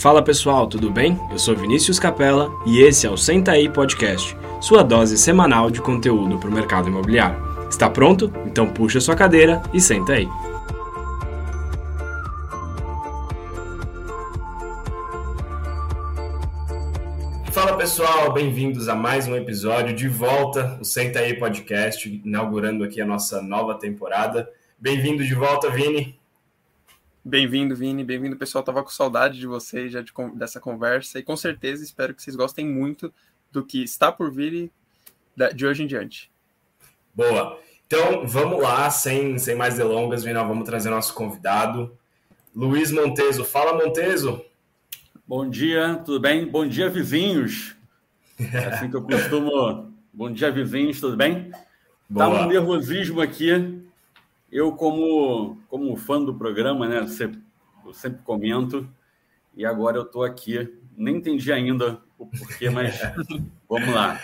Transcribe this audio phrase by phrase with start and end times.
[0.00, 1.18] Fala pessoal, tudo bem?
[1.28, 5.82] Eu sou Vinícius Capella e esse é o Senta aí Podcast, sua dose semanal de
[5.82, 7.36] conteúdo para o mercado imobiliário.
[7.68, 8.32] Está pronto?
[8.46, 10.28] Então puxa sua cadeira e senta aí.
[17.50, 23.00] Fala pessoal, bem-vindos a mais um episódio de volta, o Senta aí Podcast, inaugurando aqui
[23.00, 24.48] a nossa nova temporada.
[24.78, 26.17] Bem-vindo de volta, Vini.
[27.28, 28.02] Bem-vindo, Vini.
[28.02, 28.64] Bem-vindo, pessoal.
[28.64, 31.18] Tava com saudade de vocês, já de, dessa conversa.
[31.18, 33.12] E com certeza espero que vocês gostem muito
[33.52, 34.70] do que está por vir
[35.54, 36.32] de hoje em diante.
[37.14, 37.60] Boa.
[37.86, 41.94] Então, vamos lá, sem, sem mais delongas, Vini, vamos trazer nosso convidado,
[42.56, 43.44] Luiz Monteso.
[43.44, 44.42] Fala, Monteso.
[45.26, 46.46] Bom dia, tudo bem?
[46.46, 47.76] Bom dia, vizinhos.
[48.40, 49.92] É assim que eu costumo.
[50.10, 51.52] Bom dia, vizinhos, tudo bem?
[52.08, 52.30] Boa.
[52.30, 53.86] Tá um nervosismo aqui
[54.50, 57.40] eu, como, como fã do programa, né, sempre,
[57.84, 58.88] eu sempre comento,
[59.54, 60.72] e agora eu estou aqui.
[60.96, 63.00] Nem entendi ainda o porquê, mas
[63.68, 64.20] vamos lá.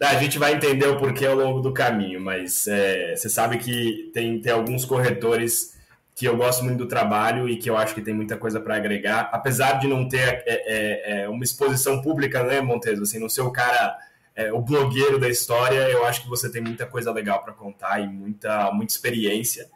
[0.00, 4.10] A gente vai entender o porquê ao longo do caminho, mas é, você sabe que
[4.12, 5.74] tem, tem alguns corretores
[6.14, 8.76] que eu gosto muito do trabalho e que eu acho que tem muita coisa para
[8.76, 13.00] agregar, apesar de não ter é, é, é, uma exposição pública, né, Montes?
[13.00, 13.96] Assim, não ser o cara,
[14.34, 18.00] é, o blogueiro da história, eu acho que você tem muita coisa legal para contar
[18.00, 19.68] e muita, muita experiência.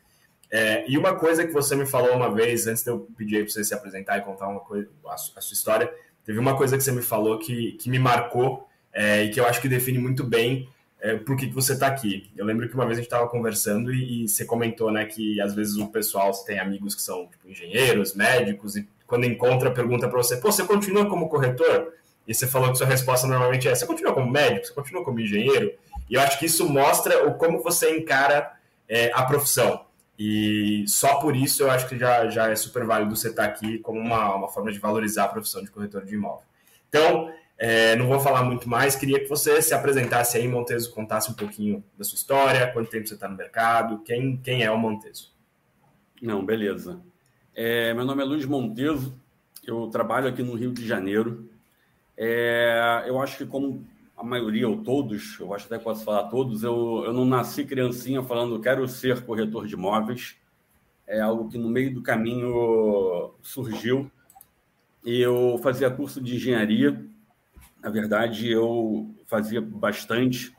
[0.50, 3.52] É, e uma coisa que você me falou uma vez, antes de eu pedir para
[3.52, 5.92] você se apresentar e contar uma coisa, a, sua história,
[6.24, 9.46] teve uma coisa que você me falou que, que me marcou é, e que eu
[9.46, 10.68] acho que define muito bem
[11.00, 12.30] é, por que, que você está aqui.
[12.36, 15.40] Eu lembro que uma vez a gente estava conversando e, e, você comentou né, que
[15.40, 20.08] às vezes o pessoal tem amigos que são tipo, engenheiros, médicos, e quando encontra, pergunta
[20.08, 21.92] para você: pô, você continua como corretor?
[22.28, 24.66] E você falou que sua resposta normalmente é: você continua como médico?
[24.66, 25.72] Você continua como engenheiro?
[26.10, 28.52] E eu acho que isso mostra o como você encara
[28.86, 29.86] é, a profissão.
[30.18, 33.78] E só por isso eu acho que já, já é super válido você estar aqui
[33.78, 36.44] como uma, uma forma de valorizar a profissão de corretor de imóvel.
[36.88, 41.30] Então, é, não vou falar muito mais, queria que você se apresentasse aí, Monteso, contasse
[41.30, 44.78] um pouquinho da sua história, quanto tempo você está no mercado, quem, quem é o
[44.78, 45.32] Monteso?
[46.20, 47.00] Não, beleza.
[47.54, 49.14] É, meu nome é Luiz Monteso,
[49.64, 51.48] eu trabalho aqui no Rio de Janeiro.
[52.20, 53.86] É, eu acho que como
[54.16, 57.64] a maioria ou todos, eu acho até que posso falar todos, eu, eu não nasci
[57.64, 60.36] criancinha falando quero ser corretor de imóveis.
[61.06, 64.10] É algo que no meio do caminho surgiu.
[65.06, 67.06] Eu fazia curso de engenharia.
[67.80, 70.52] Na verdade, eu fazia bastante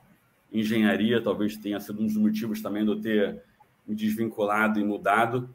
[0.52, 3.44] engenharia, talvez tenha sido um dos motivos também de eu ter
[3.86, 5.54] me desvinculado e mudado.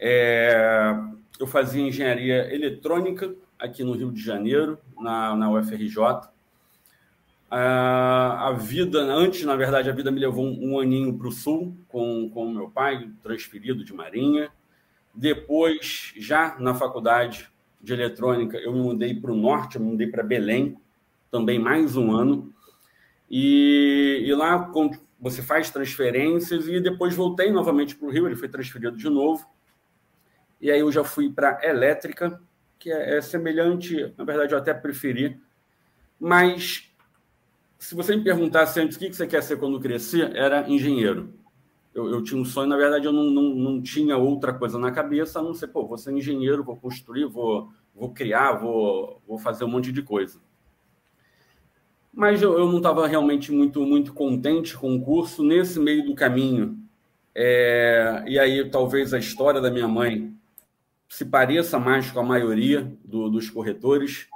[0.00, 0.92] É,
[1.38, 5.98] eu fazia engenharia eletrônica aqui no Rio de Janeiro, na, na UFRJ.
[7.50, 11.76] A vida, antes, na verdade, a vida me levou um, um aninho para o sul
[11.86, 14.50] com, com meu pai, transferido de Marinha.
[15.14, 17.48] Depois, já na faculdade
[17.80, 20.76] de eletrônica, eu me mudei para o norte, eu me mudei para Belém,
[21.30, 22.52] também mais um ano.
[23.30, 24.72] E, e lá
[25.20, 29.46] você faz transferências e depois voltei novamente para o Rio, ele foi transferido de novo.
[30.60, 32.40] E aí eu já fui para elétrica,
[32.84, 35.40] que é, é semelhante, na verdade eu até preferi,
[36.20, 36.92] mas
[37.78, 41.32] se você me perguntasse antes o que você quer ser quando crescer, era engenheiro.
[41.94, 44.90] Eu, eu tinha um sonho, na verdade, eu não, não, não tinha outra coisa na
[44.90, 49.38] cabeça, a não ser, pô, vou ser engenheiro, vou construir, vou, vou criar, vou, vou
[49.38, 50.38] fazer um monte de coisa.
[52.12, 55.42] Mas eu, eu não estava realmente muito, muito contente com o curso.
[55.42, 56.78] Nesse meio do caminho,
[57.34, 60.33] é, e aí talvez a história da minha mãe
[61.08, 64.28] se pareça mais com a maioria do, dos corretores.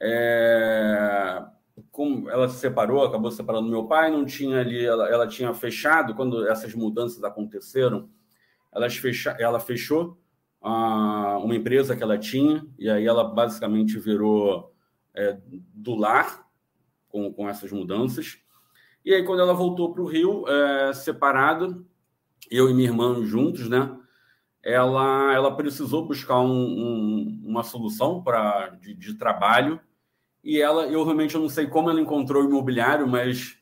[0.00, 1.44] É,
[1.90, 5.26] como ela se separou, acabou se separando do meu pai, não tinha ali, ela, ela
[5.26, 8.08] tinha fechado quando essas mudanças aconteceram,
[8.72, 10.18] ela, fecha, ela fechou
[10.60, 14.74] a, uma empresa que ela tinha e aí ela basicamente virou
[15.14, 15.38] é,
[15.72, 16.46] do lar
[17.08, 18.38] com, com essas mudanças.
[19.04, 21.86] E aí quando ela voltou para o Rio, é, separado,
[22.50, 23.96] eu e minha irmã juntos, né?
[24.64, 29.78] Ela, ela precisou buscar um, um, uma solução para de, de trabalho
[30.42, 33.58] e ela, eu realmente não sei como ela encontrou o imobiliário, mas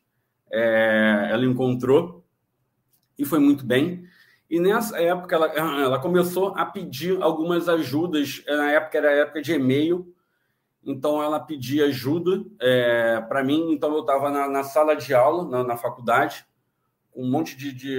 [0.50, 2.25] é, ela encontrou
[3.19, 4.04] e foi muito bem.
[4.50, 8.43] E nessa época ela, ela começou a pedir algumas ajudas.
[8.46, 10.14] Na época era época de e-mail,
[10.84, 13.72] então ela pedia ajuda é, para mim.
[13.72, 16.44] Então eu estava na, na, sala de aula, na, na faculdade,
[17.14, 17.96] um monte de, de,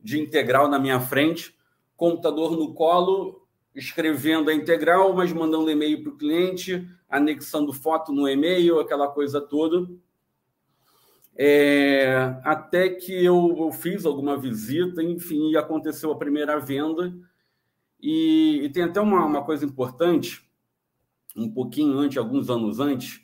[0.00, 1.56] de integral na minha frente,
[2.00, 8.26] computador no colo, escrevendo a integral, mas mandando e-mail para o cliente anexando foto no
[8.26, 9.86] e-mail, aquela coisa toda.
[11.36, 17.12] É, até que eu, eu, fiz alguma visita, enfim, aconteceu a primeira venda.
[18.00, 20.48] E, e tem até uma, uma coisa importante,
[21.36, 23.20] um pouquinho antes, alguns anos antes,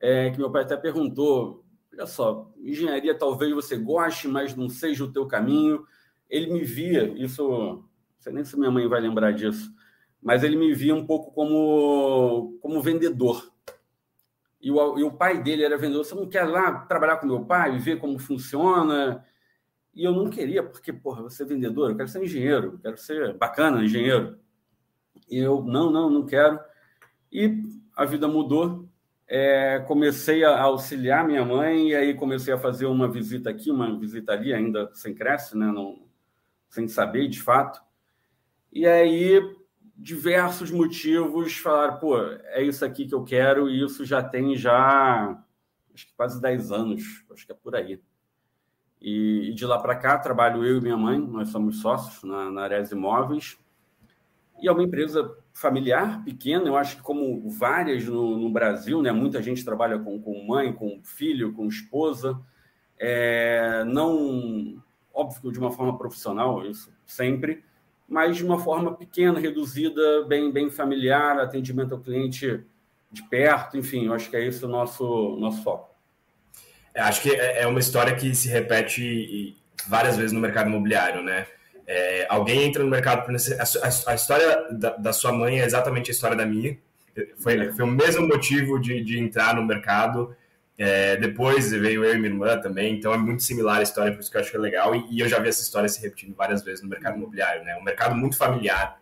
[0.00, 1.62] é, que meu pai até perguntou:
[1.92, 5.84] olha só, engenharia talvez você goste, mas não seja o teu caminho.
[6.30, 7.84] Ele me via, isso,
[8.24, 9.70] sei nem se minha mãe vai lembrar disso,
[10.22, 13.52] mas ele me via um pouco como, como vendedor.
[14.60, 16.06] E o, e o pai dele era vendedor.
[16.06, 19.22] Você não quer lá trabalhar com meu pai, ver como funciona?
[19.94, 22.96] E eu não queria, porque, porra, você é vendedor, eu quero ser engenheiro, eu quero
[22.96, 24.38] ser bacana, engenheiro.
[25.28, 26.58] E eu, não, não, não quero.
[27.30, 27.62] E
[27.94, 28.88] a vida mudou.
[29.26, 33.98] É, comecei a auxiliar minha mãe, e aí comecei a fazer uma visita aqui, uma
[33.98, 35.66] visita ali, ainda sem cresce, né?
[35.66, 36.06] Não,
[36.70, 37.84] sem saber de fato.
[38.74, 39.40] E aí,
[39.96, 45.40] diversos motivos falaram, pô, é isso aqui que eu quero, e isso já tem já
[45.94, 48.02] acho que quase 10 anos, acho que é por aí.
[49.00, 52.62] E, de lá para cá, trabalho eu e minha mãe, nós somos sócios na, na
[52.64, 53.56] Ares Imóveis,
[54.60, 59.12] e é uma empresa familiar, pequena, eu acho que como várias no, no Brasil, né?
[59.12, 62.40] muita gente trabalha com, com mãe, com filho, com esposa,
[62.98, 64.82] é, não,
[65.12, 67.62] óbvio de uma forma profissional, isso sempre,
[68.08, 72.62] mas de uma forma pequena, reduzida, bem, bem familiar, atendimento ao cliente
[73.10, 75.94] de perto, enfim, eu acho que é esse o nosso, nosso foco.
[76.94, 79.56] É, acho que é, é uma história que se repete
[79.88, 81.46] várias vezes no mercado imobiliário, né?
[81.86, 86.10] É, alguém entra no mercado por a, a, história da, da, sua mãe é exatamente
[86.10, 86.78] a história da minha.
[87.38, 87.72] Foi, é.
[87.72, 90.34] foi o mesmo motivo de, de entrar no mercado.
[90.76, 94.20] É, depois veio eu e minha irmã também, então é muito similar a história, por
[94.20, 94.94] isso que eu acho que é legal.
[94.94, 97.76] E, e eu já vi essa história se repetindo várias vezes no mercado imobiliário, né?
[97.76, 99.00] Um mercado muito familiar.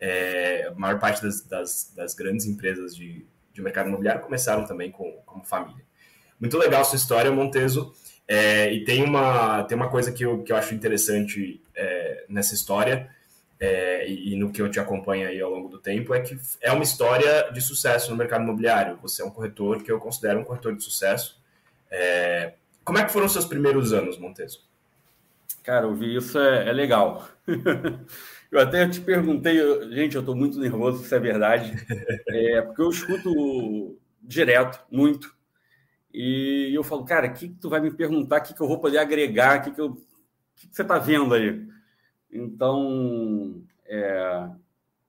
[0.00, 4.90] É, a maior parte das, das, das, grandes empresas de, de mercado imobiliário começaram também
[4.90, 5.84] com, como família.
[6.40, 7.94] Muito legal sua história, Monteso.
[8.26, 12.54] É, e tem uma, tem uma coisa que eu, que eu acho interessante é, nessa
[12.54, 13.08] história,
[13.62, 16.36] é, e, e, no que eu te acompanho aí ao longo do tempo, é que
[16.60, 18.98] é uma história de sucesso no mercado imobiliário.
[19.02, 21.40] Você é um corretor que eu considero um corretor de sucesso.
[21.88, 24.68] É, como é que foram os seus primeiros anos, Monteso?
[25.62, 27.28] Cara, ouvir isso é, é legal.
[28.50, 29.56] eu até te perguntei,
[29.92, 31.72] gente, eu estou muito nervoso, se é verdade,
[32.30, 35.32] é, porque eu escuto direto, muito,
[36.12, 38.40] e eu falo, cara, o que, que tu vai me perguntar?
[38.40, 39.60] O que, que eu vou poder agregar?
[39.60, 39.94] O que, que, eu,
[40.56, 41.70] que, que você está vendo aí?
[42.32, 44.48] Então, é,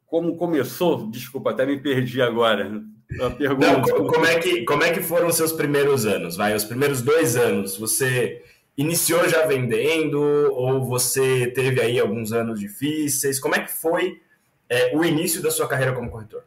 [0.06, 1.10] como começou?
[1.10, 2.84] Desculpa, até me perdi agora.
[3.22, 3.68] A pergunta.
[3.68, 6.36] Não, como, é que, como é que foram os seus primeiros anos?
[6.36, 8.44] Vai, os primeiros dois anos, você
[8.78, 13.40] iniciou já vendendo ou você teve aí alguns anos difíceis?
[13.40, 14.20] Como é que foi
[14.68, 16.44] é, o início da sua carreira como corretor?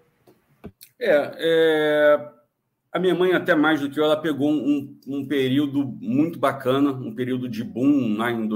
[0.98, 2.28] É, é
[2.96, 6.90] a minha mãe, até mais do que eu, ela pegou um, um período muito bacana,
[6.90, 8.48] um período de boom lá em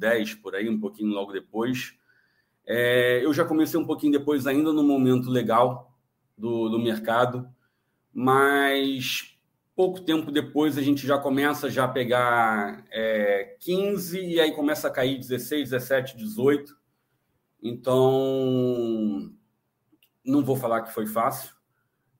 [0.00, 1.94] 2010, por aí, um pouquinho logo depois.
[2.66, 5.94] É, eu já comecei um pouquinho depois, ainda no momento legal
[6.36, 7.48] do, do mercado,
[8.12, 9.38] mas
[9.76, 14.88] pouco tempo depois a gente já começa já a pegar é, 15 e aí começa
[14.88, 16.76] a cair 16, 17, 18.
[17.62, 19.30] Então,
[20.24, 21.54] não vou falar que foi fácil,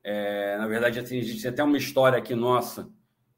[0.02, 2.90] é, na verdade, assim, a gente tem até uma história aqui nossa,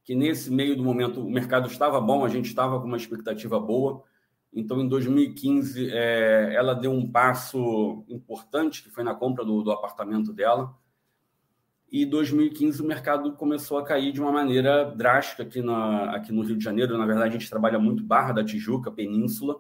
[0.05, 3.59] que nesse meio do momento o mercado estava bom, a gente estava com uma expectativa
[3.59, 4.03] boa.
[4.53, 9.71] Então, em 2015, é, ela deu um passo importante, que foi na compra do, do
[9.73, 10.77] apartamento dela.
[11.91, 16.33] E em 2015 o mercado começou a cair de uma maneira drástica aqui, na, aqui
[16.33, 16.99] no Rio de Janeiro.
[16.99, 19.59] Na verdade, a gente trabalha muito Barra da Tijuca, Península,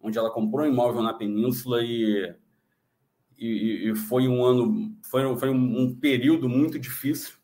[0.00, 2.34] onde ela comprou um imóvel na Península e
[3.38, 7.34] e, e foi um ano, foi, foi um, um, período muito difícil.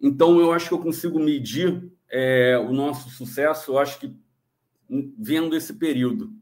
[0.00, 4.16] Então, eu acho que eu consigo medir é, o nosso sucesso, eu acho que
[5.18, 6.32] vendo esse período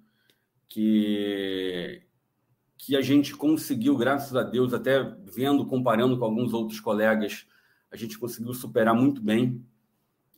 [0.69, 2.03] que,
[2.77, 7.47] que a gente conseguiu, graças a Deus, até vendo, comparando com alguns outros colegas,
[7.91, 9.65] a gente conseguiu superar muito bem.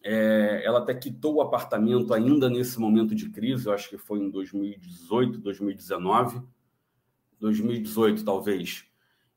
[0.03, 4.19] É, ela até quitou o apartamento ainda nesse momento de crise, eu acho que foi
[4.19, 6.43] em 2018, 2019
[7.41, 8.85] 2018, talvez.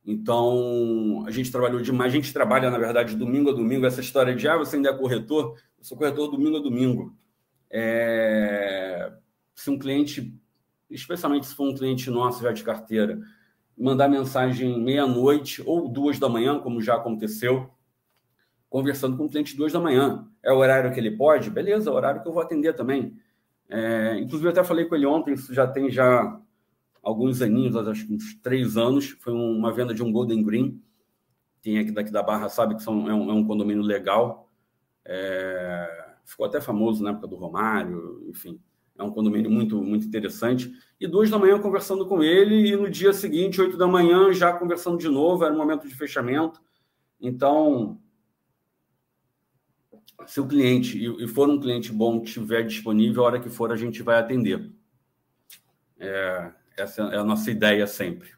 [0.05, 2.11] Então, a gente trabalhou demais.
[2.11, 3.85] A gente trabalha, na verdade, domingo a domingo.
[3.85, 5.57] Essa história de, ah, você ainda é corretor?
[5.77, 7.15] Eu sou corretor domingo a domingo.
[7.75, 9.11] É...
[9.55, 10.39] Se um cliente,
[10.89, 13.19] especialmente se for um cliente nosso já de carteira,
[13.75, 17.71] mandar mensagem meia-noite ou duas da manhã, como já aconteceu,
[18.69, 20.27] conversando com o cliente duas da manhã.
[20.43, 21.49] É o horário que ele pode?
[21.49, 23.19] Beleza, é o horário que eu vou atender também.
[23.67, 24.19] É...
[24.19, 26.39] Inclusive, eu até falei com ele ontem, isso já tem já
[27.01, 30.81] alguns aninhos, acho que uns três anos, foi uma venda de um Golden Green.
[31.61, 34.49] Quem aqui daqui da Barra sabe que são, é, um, é um condomínio legal.
[35.05, 38.59] É, ficou até famoso na época do Romário, enfim.
[38.97, 40.71] é um condomínio muito, muito interessante.
[40.99, 44.53] E duas da manhã conversando com ele, e no dia seguinte, oito da manhã, já
[44.53, 46.61] conversando de novo, era o momento de fechamento.
[47.19, 47.99] Então,
[50.27, 53.75] se o cliente, e for um cliente bom, estiver disponível, a hora que for, a
[53.75, 54.71] gente vai atender.
[55.99, 58.29] É, essa é a nossa ideia sempre.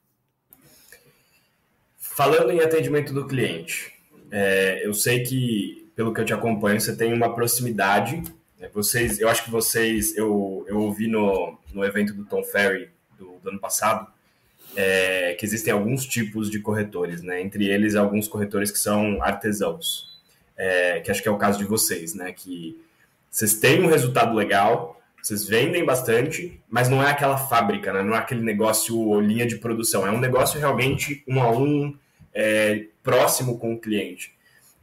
[1.97, 3.93] Falando em atendimento do cliente,
[4.31, 8.21] é, eu sei que, pelo que eu te acompanho, você tem uma proximidade.
[8.59, 8.69] Né?
[8.73, 13.37] Vocês, eu acho que vocês, eu, eu ouvi no, no evento do Tom Ferry do,
[13.41, 14.07] do ano passado,
[14.75, 17.41] é, que existem alguns tipos de corretores, né?
[17.41, 20.19] Entre eles, alguns corretores que são artesãos,
[20.57, 22.33] é, que acho que é o caso de vocês, né?
[22.33, 22.77] Que
[23.31, 28.03] vocês têm um resultado legal, vocês vendem bastante, mas não é aquela fábrica, né?
[28.03, 30.05] não é aquele negócio linha de produção.
[30.05, 31.97] É um negócio realmente um a um,
[32.31, 34.35] é, próximo com o cliente.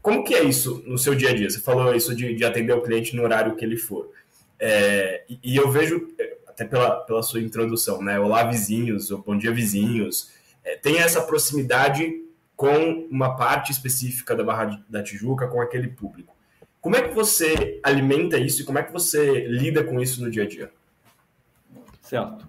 [0.03, 1.49] Como que é isso no seu dia a dia?
[1.49, 4.11] Você falou isso de, de atender o cliente no horário que ele for.
[4.59, 8.19] É, e, e, eu vejo, é, até pela, pela sua introdução, né?
[8.19, 10.33] Olá, vizinhos, ou bom dia, vizinhos.
[10.65, 12.21] É, tem essa proximidade
[12.57, 16.35] com uma parte específica da Barra da Tijuca, com aquele público.
[16.81, 20.31] Como é que você alimenta isso e como é que você lida com isso no
[20.31, 20.71] dia a dia?
[22.03, 22.47] Certo.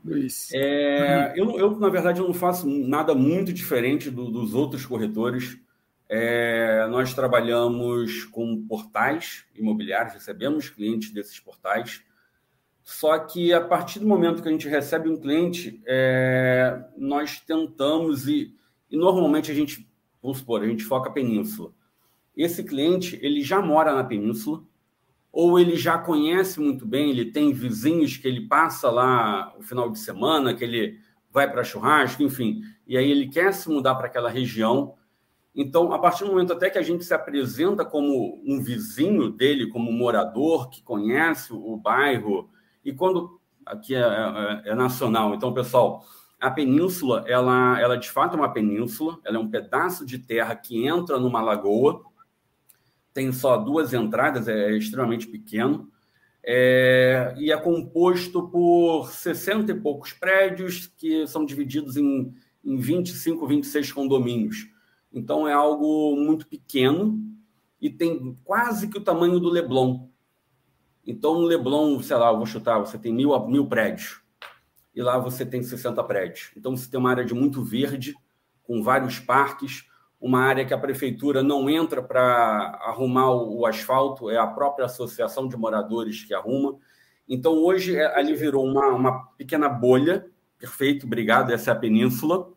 [0.54, 5.58] É, eu, eu, na verdade, eu não faço nada muito diferente do, dos outros corretores.
[6.10, 12.04] É, nós trabalhamos com portais imobiliários, recebemos clientes desses portais.
[12.82, 18.28] Só que a partir do momento que a gente recebe um cliente, é, nós tentamos
[18.28, 18.54] e,
[18.92, 19.88] e normalmente a gente,
[20.22, 21.74] vamos supor, a gente foca a península
[22.36, 24.64] esse cliente ele já mora na península
[25.32, 29.90] ou ele já conhece muito bem, ele tem vizinhos que ele passa lá o final
[29.90, 31.00] de semana, que ele
[31.32, 34.94] vai para churrasco, enfim, e aí ele quer se mudar para aquela região.
[35.56, 39.70] Então, a partir do momento até que a gente se apresenta como um vizinho dele,
[39.70, 42.50] como um morador que conhece o bairro,
[42.84, 46.04] e quando aqui é, é, é nacional, então, pessoal,
[46.40, 50.56] a península, ela, ela de fato é uma península, ela é um pedaço de terra
[50.56, 52.02] que entra numa lagoa,
[53.14, 55.90] tem só duas entradas, é extremamente pequeno,
[56.44, 62.34] é, e é composto por 60 e poucos prédios que são divididos em,
[62.66, 64.73] em 25, 26 condomínios.
[65.14, 67.20] Então é algo muito pequeno
[67.80, 70.08] e tem quase que o tamanho do Leblon.
[71.06, 74.22] Então, no Leblon, sei lá, eu vou chutar, você tem mil, mil prédios.
[74.96, 76.52] E lá você tem 60 prédios.
[76.56, 78.16] Então, você tem uma área de muito verde,
[78.64, 79.86] com vários parques,
[80.20, 85.50] uma área que a prefeitura não entra para arrumar o asfalto, é a própria associação
[85.50, 86.78] de moradores que arruma.
[87.28, 90.26] Então, hoje, é, ali virou uma, uma pequena bolha.
[90.58, 91.52] Perfeito, obrigado.
[91.52, 92.50] Essa é a península.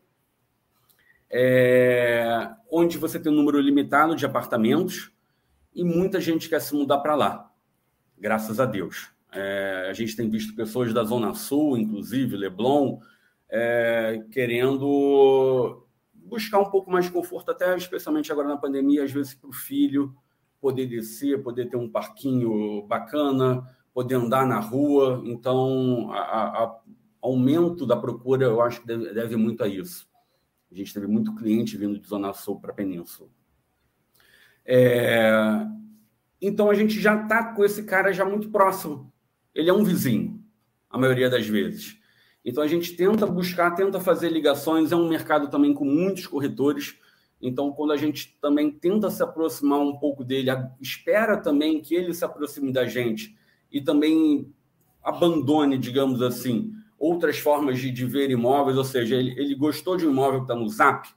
[1.38, 5.12] É, onde você tem um número limitado de apartamentos
[5.75, 7.52] e muita gente quer se mudar para lá,
[8.19, 9.11] graças a Deus.
[9.31, 13.00] É, a gente tem visto pessoas da Zona Sul, inclusive Leblon,
[13.50, 19.35] é, querendo buscar um pouco mais de conforto, até especialmente agora na pandemia, às vezes
[19.35, 20.16] para o filho
[20.59, 23.62] poder descer, poder ter um parquinho bacana,
[23.93, 25.23] poder andar na rua.
[25.26, 26.81] Então, a, a
[27.21, 30.09] aumento da procura, eu acho que deve, deve, muito a isso.
[30.70, 33.28] A gente teve muito cliente vindo de Zona Sul para a Península.
[34.64, 35.30] É...
[36.40, 39.12] Então, a gente já está com esse cara já muito próximo.
[39.54, 40.42] Ele é um vizinho,
[40.90, 41.99] a maioria das vezes.
[42.46, 46.96] Então a gente tenta buscar, tenta fazer ligações, é um mercado também com muitos corretores.
[47.42, 52.14] Então, quando a gente também tenta se aproximar um pouco dele, espera também que ele
[52.14, 53.37] se aproxime da gente
[53.70, 54.54] e também
[55.02, 60.07] abandone, digamos assim, outras formas de, de ver imóveis, ou seja, ele, ele gostou de
[60.07, 61.09] um imóvel que está no Zap,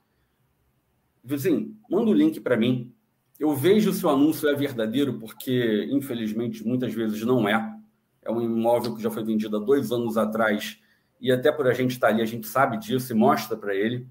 [1.23, 2.93] vizinho, manda o link para mim.
[3.39, 7.75] Eu vejo se o anúncio é verdadeiro, porque, infelizmente, muitas vezes não é.
[8.21, 10.79] É um imóvel que já foi vendido há dois anos atrás
[11.21, 14.07] e até por a gente estar ali, a gente sabe disso e mostra para ele.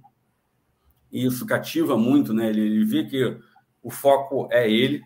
[1.10, 2.48] E isso cativa muito, né?
[2.48, 3.36] Ele, ele vê que
[3.82, 5.02] o foco é ele.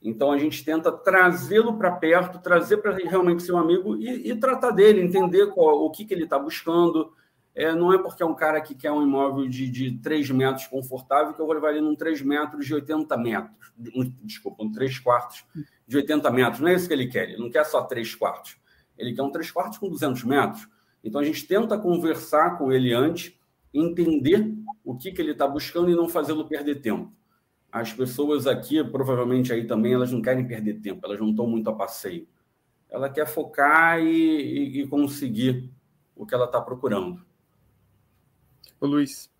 [0.00, 4.36] Então a gente tenta trazê-lo para perto, trazer para realmente ser um amigo e, e
[4.36, 7.12] tratar dele, entender qual, o que, que ele está buscando.
[7.54, 10.68] É, não é porque é um cara que quer um imóvel de, de 3 metros
[10.68, 13.72] confortável que eu vou levar ele num 3 metros de 80 metros.
[14.22, 15.44] Desculpa, um 3 quartos
[15.84, 16.60] de 80 metros.
[16.60, 17.30] Não é isso que ele quer.
[17.30, 18.56] Ele não quer só 3 quartos.
[18.96, 20.68] Ele quer um 3 quartos com 200 metros.
[21.02, 23.36] Então a gente tenta conversar com ele antes,
[23.74, 27.12] entender o que, que ele está buscando e não fazê-lo perder tempo.
[27.70, 31.68] As pessoas aqui, provavelmente aí também, elas não querem perder tempo, elas não estão muito
[31.68, 32.26] a passeio.
[32.88, 35.70] Ela quer focar e, e, e conseguir
[36.16, 37.22] o que ela está procurando.
[38.80, 39.30] Ô Luiz,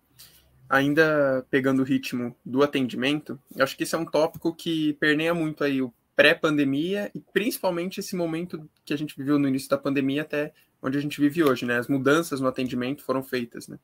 [0.69, 5.63] ainda pegando o ritmo do atendimento, acho que esse é um tópico que permeia muito
[5.63, 10.21] aí o pré-pandemia e principalmente esse momento que a gente viveu no início da pandemia
[10.21, 11.77] até onde a gente vive hoje, né?
[11.77, 13.79] As mudanças no atendimento foram feitas, né?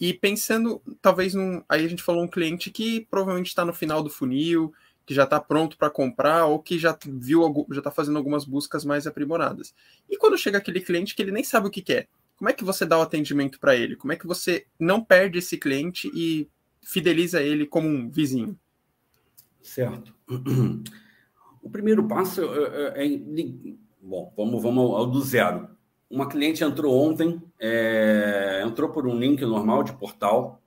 [0.00, 4.02] E pensando, talvez, num, aí a gente falou um cliente que provavelmente está no final
[4.02, 4.72] do funil,
[5.04, 8.84] que já está pronto para comprar ou que já viu, já está fazendo algumas buscas
[8.84, 9.74] mais aprimoradas.
[10.08, 12.62] E quando chega aquele cliente que ele nem sabe o que quer, como é que
[12.62, 13.96] você dá o atendimento para ele?
[13.96, 16.48] Como é que você não perde esse cliente e
[16.82, 18.58] fideliza ele como um vizinho?
[19.62, 20.14] Certo.
[21.60, 23.18] O primeiro passo é, é, é
[24.00, 25.68] bom, vamos, vamos ao do zero.
[26.10, 30.62] Uma cliente entrou ontem, é, entrou por um link normal de portal.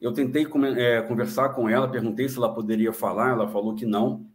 [0.00, 4.26] Eu tentei é, conversar com ela, perguntei se ela poderia falar, ela falou que não.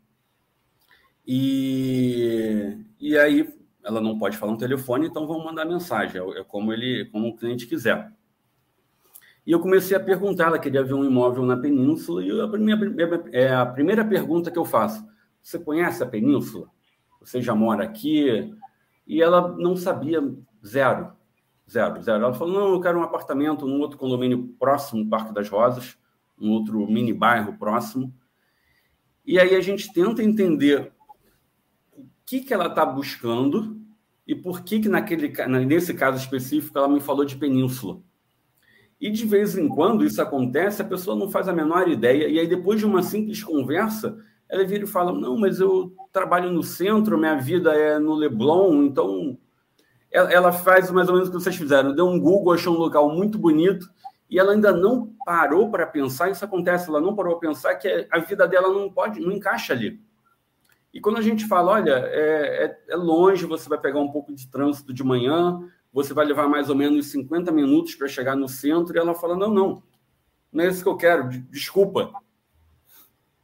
[1.26, 3.52] E, e aí
[3.84, 7.30] ela não pode falar no telefone, então vamos mandar mensagem, é, é como ele, como
[7.30, 8.12] o cliente quiser.
[9.46, 13.26] E eu comecei a perguntar, ela queria ver um imóvel na península, e a, primeira,
[13.32, 15.06] é a primeira pergunta que eu faço:
[15.42, 16.70] você conhece a península?
[17.20, 18.54] Você já mora aqui?
[19.06, 20.22] E ela não sabia,
[20.66, 21.14] zero.
[21.70, 22.24] Zero, zero.
[22.24, 25.98] Ela falou: não, eu quero um apartamento num outro condomínio próximo, Parque das Rosas,
[26.40, 28.14] um outro mini bairro próximo.
[29.26, 30.92] E aí a gente tenta entender
[31.94, 33.82] o que, que ela está buscando
[34.28, 35.34] e por que, que naquele,
[35.66, 38.02] nesse caso específico ela me falou de península.
[39.00, 42.40] E de vez em quando isso acontece, a pessoa não faz a menor ideia, e
[42.40, 44.18] aí depois de uma simples conversa,
[44.54, 48.84] ela vira e fala: Não, mas eu trabalho no centro, minha vida é no Leblon,
[48.84, 49.36] então
[50.12, 51.96] ela faz mais ou menos o que vocês fizeram.
[51.96, 53.90] Deu um Google, achou um local muito bonito
[54.30, 56.30] e ela ainda não parou para pensar.
[56.30, 59.74] Isso acontece, ela não parou para pensar que a vida dela não pode, não encaixa
[59.74, 60.00] ali.
[60.94, 64.32] E quando a gente fala, olha, é, é, é longe, você vai pegar um pouco
[64.36, 65.60] de trânsito de manhã,
[65.92, 69.36] você vai levar mais ou menos 50 minutos para chegar no centro, e ela fala,
[69.36, 69.82] não, não,
[70.52, 72.12] não é isso que eu quero, desculpa,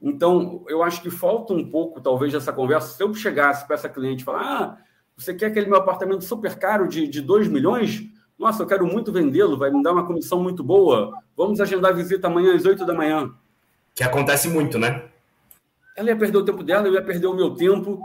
[0.01, 2.95] então, eu acho que falta um pouco, talvez, dessa conversa.
[2.95, 4.77] Se eu chegasse para essa cliente e falar: ah,
[5.15, 8.03] você quer aquele meu apartamento super caro de, de 2 milhões?
[8.37, 11.13] Nossa, eu quero muito vendê-lo, vai me dar uma comissão muito boa.
[11.35, 13.29] Vamos agendar a visita amanhã às 8 da manhã.
[13.93, 15.09] Que acontece muito, né?
[15.97, 17.99] Ela ia perder o tempo dela, eu ia perder o meu tempo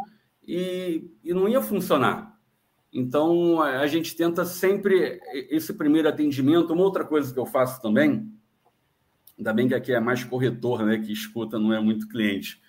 [0.44, 2.36] e, e não ia funcionar.
[2.92, 6.72] Então, a gente tenta sempre esse primeiro atendimento.
[6.72, 8.33] Uma outra coisa que eu faço também
[9.36, 10.98] Ainda bem que aqui é mais corretor, né?
[10.98, 12.60] Que escuta, não é muito cliente.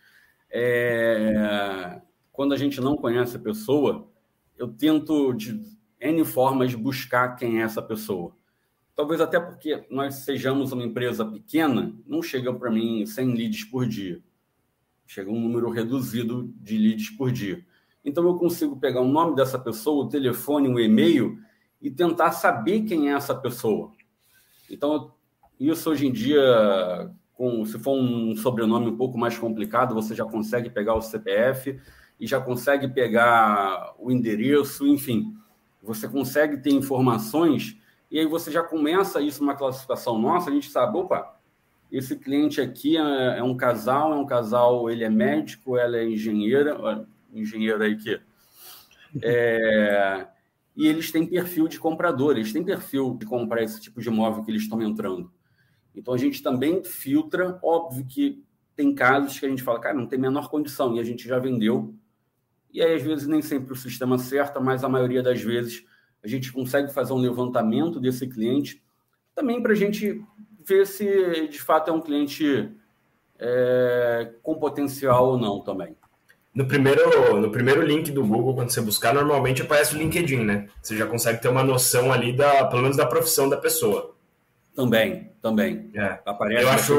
[0.49, 2.01] É...
[2.32, 4.10] Quando a gente não conhece a pessoa,
[4.58, 5.60] eu tento de
[5.99, 8.36] N formas buscar quem é essa pessoa.
[8.95, 13.86] Talvez até porque nós sejamos uma empresa pequena, não chega para mim 100 leads por
[13.86, 14.21] dia.
[15.06, 17.65] Chega um número reduzido de leads por dia.
[18.04, 21.39] Então eu consigo pegar o nome dessa pessoa, o telefone, o e-mail
[21.82, 23.91] e tentar saber quem é essa pessoa.
[24.69, 25.14] Então
[25.60, 30.26] isso hoje em dia, com, se for um sobrenome um pouco mais complicado, você já
[30.26, 31.80] consegue pegar o CPF
[32.20, 35.34] e já consegue pegar o endereço, enfim,
[35.82, 37.78] você consegue ter informações
[38.10, 41.38] e aí você já começa isso uma classificação nossa, a gente sabe, opa,
[41.91, 46.06] esse cliente aqui é, é um casal, é um casal, ele é médico, ela é
[46.06, 48.20] engenheira, engenheira aí que
[49.22, 50.28] é,
[50.76, 54.44] e eles têm perfil de comprador, eles têm perfil de comprar esse tipo de imóvel
[54.44, 55.32] que eles estão entrando.
[55.95, 58.43] Então a gente também filtra, óbvio que
[58.75, 61.39] tem casos que a gente fala, cara, não tem menor condição, e a gente já
[61.39, 61.95] vendeu.
[62.73, 65.86] E aí, às vezes, nem sempre o sistema acerta, mas a maioria das vezes
[66.21, 68.84] a gente consegue fazer um levantamento desse cliente,
[69.34, 70.21] também para a gente
[70.65, 72.71] ver se de fato é um cliente
[73.39, 75.95] é, com potencial ou não também.
[76.53, 80.69] No primeiro, no primeiro link do Google, quando você buscar, normalmente aparece o LinkedIn, né?
[80.81, 84.15] Você já consegue ter uma noção ali da, pelo menos da profissão da pessoa.
[84.73, 85.91] Também, também.
[85.93, 86.17] É.
[86.25, 86.93] Aparece eu acho,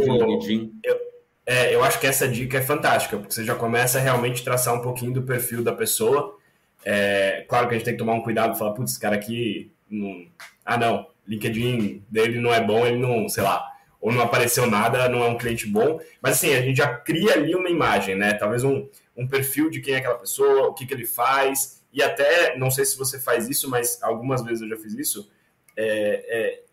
[0.84, 1.00] eu,
[1.44, 4.72] é, eu acho que essa dica é fantástica, porque você já começa a realmente traçar
[4.72, 6.38] um pouquinho do perfil da pessoa.
[6.84, 9.16] É, claro que a gente tem que tomar um cuidado e falar, putz, esse cara
[9.16, 9.72] aqui.
[9.90, 10.28] Não...
[10.64, 13.66] Ah, não, LinkedIn dele não é bom, ele não, sei lá,
[14.00, 15.98] ou não apareceu nada, não é um cliente bom.
[16.22, 18.32] Mas assim, a gente já cria ali uma imagem, né?
[18.34, 21.82] Talvez um, um perfil de quem é aquela pessoa, o que, que ele faz.
[21.92, 25.28] E até, não sei se você faz isso, mas algumas vezes eu já fiz isso.
[25.76, 26.65] É, é,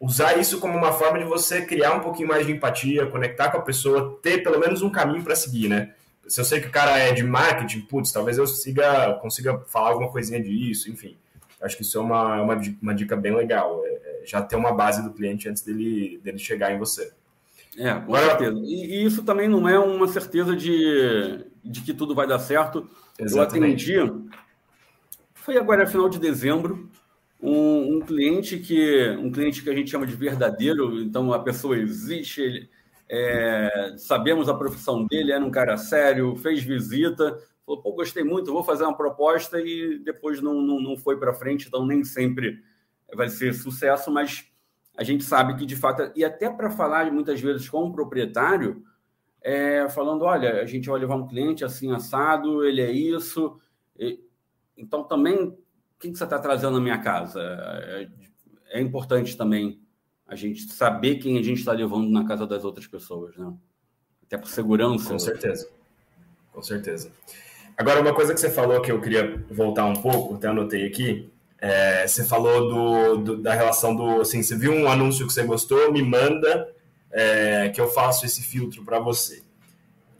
[0.00, 3.58] usar isso como uma forma de você criar um pouquinho mais de empatia, conectar com
[3.58, 5.92] a pessoa, ter pelo menos um caminho para seguir, né?
[6.26, 9.90] Se eu sei que o cara é de marketing, putz, talvez eu siga, consiga falar
[9.90, 11.18] alguma coisinha disso, enfim.
[11.60, 13.82] Acho que isso é uma, uma, uma dica bem legal.
[13.84, 17.12] É, é, já ter uma base do cliente antes dele, dele chegar em você.
[17.76, 18.60] É, com Agora, certeza.
[18.64, 22.88] E, e, isso também não é uma certeza de, de que tudo vai dar certo.
[23.18, 23.92] Exatamente.
[23.92, 24.30] Eu atendi,
[25.34, 26.89] foi agora final de dezembro,
[27.42, 31.78] um, um, cliente que um cliente que a gente chama de verdadeiro, então a pessoa
[31.78, 32.70] existe, ele,
[33.08, 38.52] é, sabemos a profissão dele, era um cara sério, fez visita, falou, pô, gostei muito,
[38.52, 42.62] vou fazer uma proposta e depois não, não, não foi para frente, então nem sempre
[43.14, 44.44] vai ser sucesso, mas
[44.96, 48.84] a gente sabe que de fato, e até para falar muitas vezes com o proprietário,
[49.42, 53.58] é, falando, olha, a gente vai levar um cliente assim assado, ele é isso,
[53.98, 54.20] e,
[54.76, 55.56] então também,
[56.00, 57.40] quem que você está trazendo na minha casa?
[57.40, 58.08] É,
[58.70, 59.78] é importante também
[60.26, 63.52] a gente saber quem a gente está levando na casa das outras pessoas, né?
[64.24, 65.10] Até por segurança.
[65.10, 65.68] Com certeza.
[66.52, 67.12] Com certeza.
[67.76, 71.30] Agora, uma coisa que você falou que eu queria voltar um pouco, até anotei aqui,
[71.58, 75.42] é, você falou do, do, da relação do, assim, você viu um anúncio que você
[75.42, 76.72] gostou, me manda
[77.10, 79.42] é, que eu faço esse filtro para você.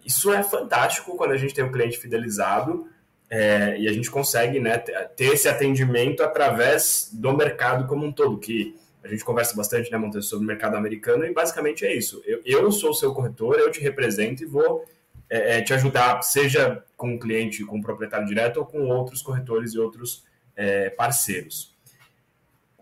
[0.04, 2.89] Isso é fantástico quando a gente tem um cliente fidelizado
[3.30, 8.38] é, e a gente consegue né, ter esse atendimento através do mercado como um todo,
[8.38, 12.20] que a gente conversa bastante, né, Montes, sobre o mercado americano, e basicamente é isso.
[12.26, 14.84] Eu, eu sou seu corretor, eu te represento e vou
[15.28, 19.22] é, é, te ajudar, seja com o cliente, com o proprietário direto, ou com outros
[19.22, 20.24] corretores e outros
[20.56, 21.78] é, parceiros.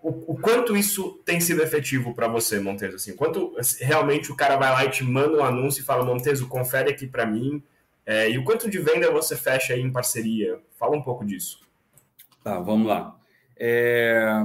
[0.02, 2.94] O, o, quanto isso tem sido efetivo para você, Montes?
[2.94, 6.40] Assim, quanto realmente o cara vai lá e te manda um anúncio e fala, Montes,
[6.42, 7.62] confere aqui para mim,
[8.10, 10.58] é, e o quanto de venda você fecha aí em parceria?
[10.78, 11.60] Fala um pouco disso.
[12.42, 13.14] Tá, vamos lá.
[13.54, 14.42] É,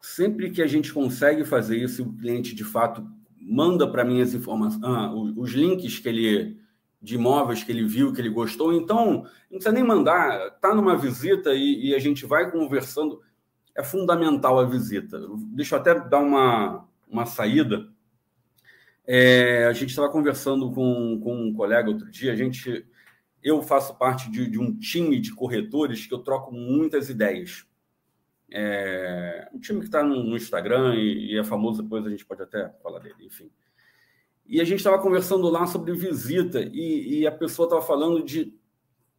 [0.00, 3.06] sempre que a gente consegue fazer isso, o cliente de fato
[3.38, 6.56] manda para mim as informações, ah, os links que ele
[7.02, 8.72] de imóveis que ele viu, que ele gostou.
[8.72, 13.20] Então, não precisa nem mandar, tá numa visita e, e, a gente vai conversando.
[13.76, 15.20] É fundamental a visita.
[15.54, 17.91] Deixa eu até dar uma, uma saída.
[19.06, 22.32] É, a gente estava conversando com, com um colega outro dia.
[22.32, 22.86] A gente,
[23.42, 27.66] eu faço parte de, de um time de corretores que eu troco muitas ideias.
[28.50, 32.24] É um time que está no, no, Instagram e, e, é famoso, depois a gente
[32.26, 33.50] pode até falar dele, enfim.
[34.46, 38.54] E a gente estava conversando lá sobre visita e, e a pessoa estava falando de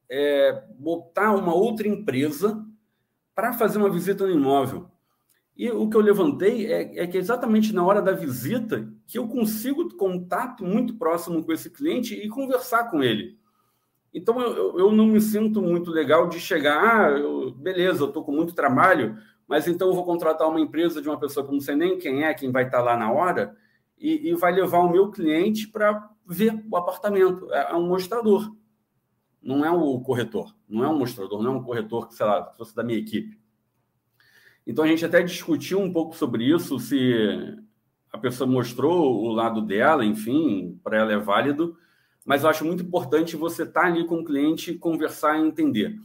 [0.08, 2.64] é, botar uma outra empresa
[3.34, 4.93] para fazer uma visita no imóvel.
[5.56, 9.28] E o que eu levantei é, é, que exatamente na hora da visita que eu
[9.28, 13.38] consigo contato muito próximo com esse cliente e conversar com ele.
[14.14, 18.24] Então, eu, eu não me sinto muito legal de chegar, ah, eu, beleza, eu estou
[18.24, 21.60] com muito trabalho, mas então eu vou contratar uma empresa de uma pessoa que não
[21.60, 23.56] sei nem quem é, quem vai estar tá lá na hora,
[23.98, 27.52] e, e vai levar o meu cliente para ver o apartamento.
[27.52, 28.56] É, é, um mostrador,
[29.42, 32.52] não é o corretor, não é um mostrador, não é um corretor que, sei lá,
[32.52, 33.43] se fosse da minha equipe.
[34.66, 37.14] Então, a gente até discutiu um pouco sobre isso, se
[38.12, 41.76] a pessoa mostrou o lado dela, enfim, para ela é válido,
[42.26, 46.00] mas eu acho muito importante você estar tá ali com o cliente, conversar e entender.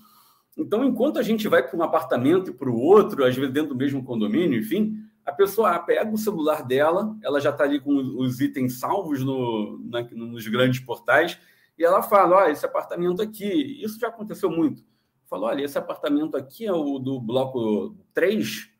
[0.56, 3.70] Então, enquanto a gente vai para um apartamento e para o outro, às vezes dentro
[3.70, 7.94] do mesmo condomínio, enfim, a pessoa pega o celular dela, ela já está ali com
[8.18, 11.38] os itens salvos no, na, nos grandes portais,
[11.78, 14.82] e ela fala: olha, esse apartamento aqui, isso já aconteceu muito.
[15.28, 18.70] Falou: olha, esse apartamento aqui é o do bloco 3,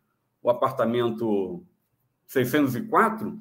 [0.42, 1.62] o apartamento
[2.26, 3.38] 604,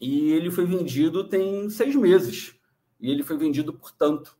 [0.00, 2.54] e ele foi vendido tem seis meses
[3.00, 4.36] e ele foi vendido por tanto.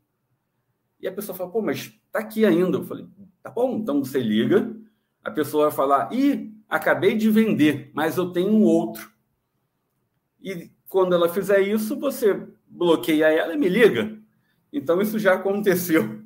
[1.01, 2.79] E a pessoa fala, pô, mas tá aqui ainda.
[2.79, 3.07] Eu falei,
[3.43, 4.75] tá bom, então você liga,
[5.23, 9.11] a pessoa vai falar, ih, acabei de vender, mas eu tenho um outro.
[10.41, 14.17] E quando ela fizer isso, você bloqueia ela e me liga.
[14.73, 16.23] Então isso já aconteceu.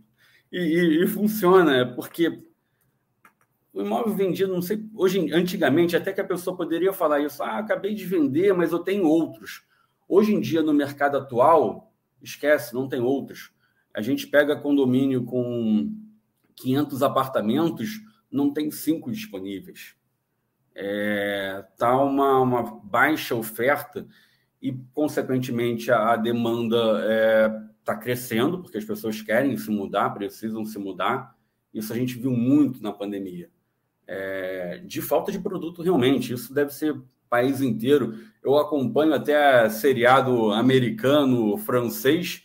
[0.57, 2.43] E, e, e funciona, porque
[3.75, 7.59] o imóvel vendido, não sei, hoje, antigamente, até que a pessoa poderia falar isso, ah,
[7.59, 9.67] acabei de vender, mas eu tenho outros.
[10.09, 11.93] Hoje em dia, no mercado atual,
[12.23, 13.53] esquece, não tem outros.
[13.93, 15.93] A gente pega condomínio com
[16.55, 18.01] 500 apartamentos,
[18.33, 19.95] não tem cinco disponíveis.
[20.75, 24.09] É, tá uma, uma baixa oferta
[24.63, 30.11] e, consequentemente, a, a demanda está é, tá crescendo, porque as pessoas querem se mudar,
[30.11, 31.35] precisam se mudar.
[31.73, 33.49] Isso a gente viu muito na pandemia.
[34.07, 36.33] É, de falta de produto, realmente.
[36.33, 38.19] Isso deve ser país inteiro.
[38.43, 42.45] Eu acompanho até seriado americano, francês,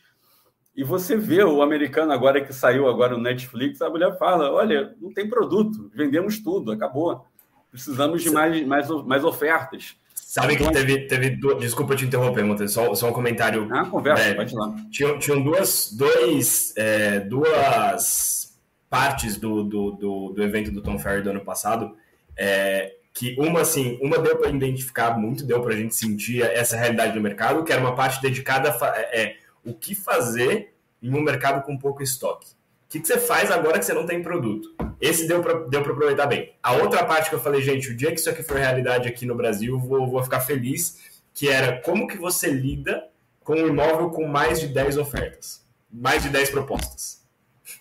[0.76, 4.96] e você vê o americano agora que saiu agora no Netflix, a mulher fala: olha,
[5.02, 7.26] não tem produto, vendemos tudo, acabou.
[7.70, 9.96] Precisamos de mais, mais, mais ofertas.
[10.32, 13.68] Sabe que teve, teve desculpa te interromper, Montes, só, só um comentário.
[13.70, 14.74] Ah, conversa, é, pode ir lá.
[14.90, 18.58] Tinham, tinham duas, dois, é, duas
[18.90, 21.98] partes do, do, do, do, evento do Tom Ferry do ano passado.
[22.38, 26.78] É, que uma assim, uma deu para identificar muito, deu para a gente sentir essa
[26.78, 31.14] realidade do mercado, que era uma parte dedicada a é, é, o que fazer em
[31.14, 32.48] um mercado com pouco estoque.
[32.92, 34.76] O que, que você faz agora que você não tem produto?
[35.00, 36.54] Esse deu para deu aproveitar bem.
[36.62, 39.26] A outra parte que eu falei, gente, o dia que isso aqui for realidade aqui
[39.26, 41.00] no Brasil, vou, vou ficar feliz,
[41.34, 43.08] que era como que você lida
[43.46, 47.24] com um imóvel com mais de 10 ofertas, mais de 10 propostas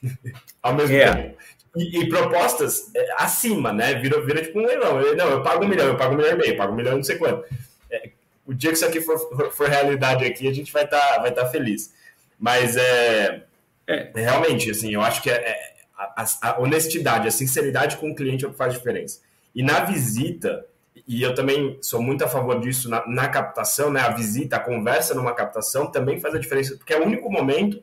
[0.62, 1.12] ao mesmo é.
[1.12, 1.38] tempo.
[1.76, 3.94] E, e, propostas é, acima, né?
[3.94, 5.00] Vira, vira tipo um leilão.
[5.00, 6.76] Eu, não, eu pago um milhão, eu pago um milhão e meio, eu pago um
[6.76, 7.44] milhão e não sei quanto.
[7.90, 8.10] É,
[8.46, 11.18] o dia que isso aqui for, for, for realidade aqui, a gente vai estar tá,
[11.18, 11.92] vai tá feliz.
[12.38, 13.42] Mas é,
[13.90, 18.14] é, realmente, assim, eu acho que é, é a, a, honestidade, a sinceridade com o
[18.14, 19.20] cliente é o que faz diferença.
[19.54, 20.66] E na visita,
[21.06, 24.00] e eu também sou muito a favor disso na, na captação, né?
[24.00, 27.82] A visita, a conversa numa captação também faz a diferença, porque é o único momento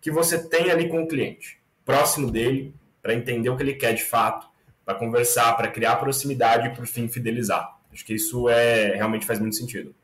[0.00, 3.92] que você tem ali com o cliente, próximo dele, para entender o que ele quer
[3.94, 4.48] de fato,
[4.84, 7.78] para conversar, para criar proximidade e, por fim, fidelizar.
[7.92, 9.94] Acho que isso é realmente faz muito sentido.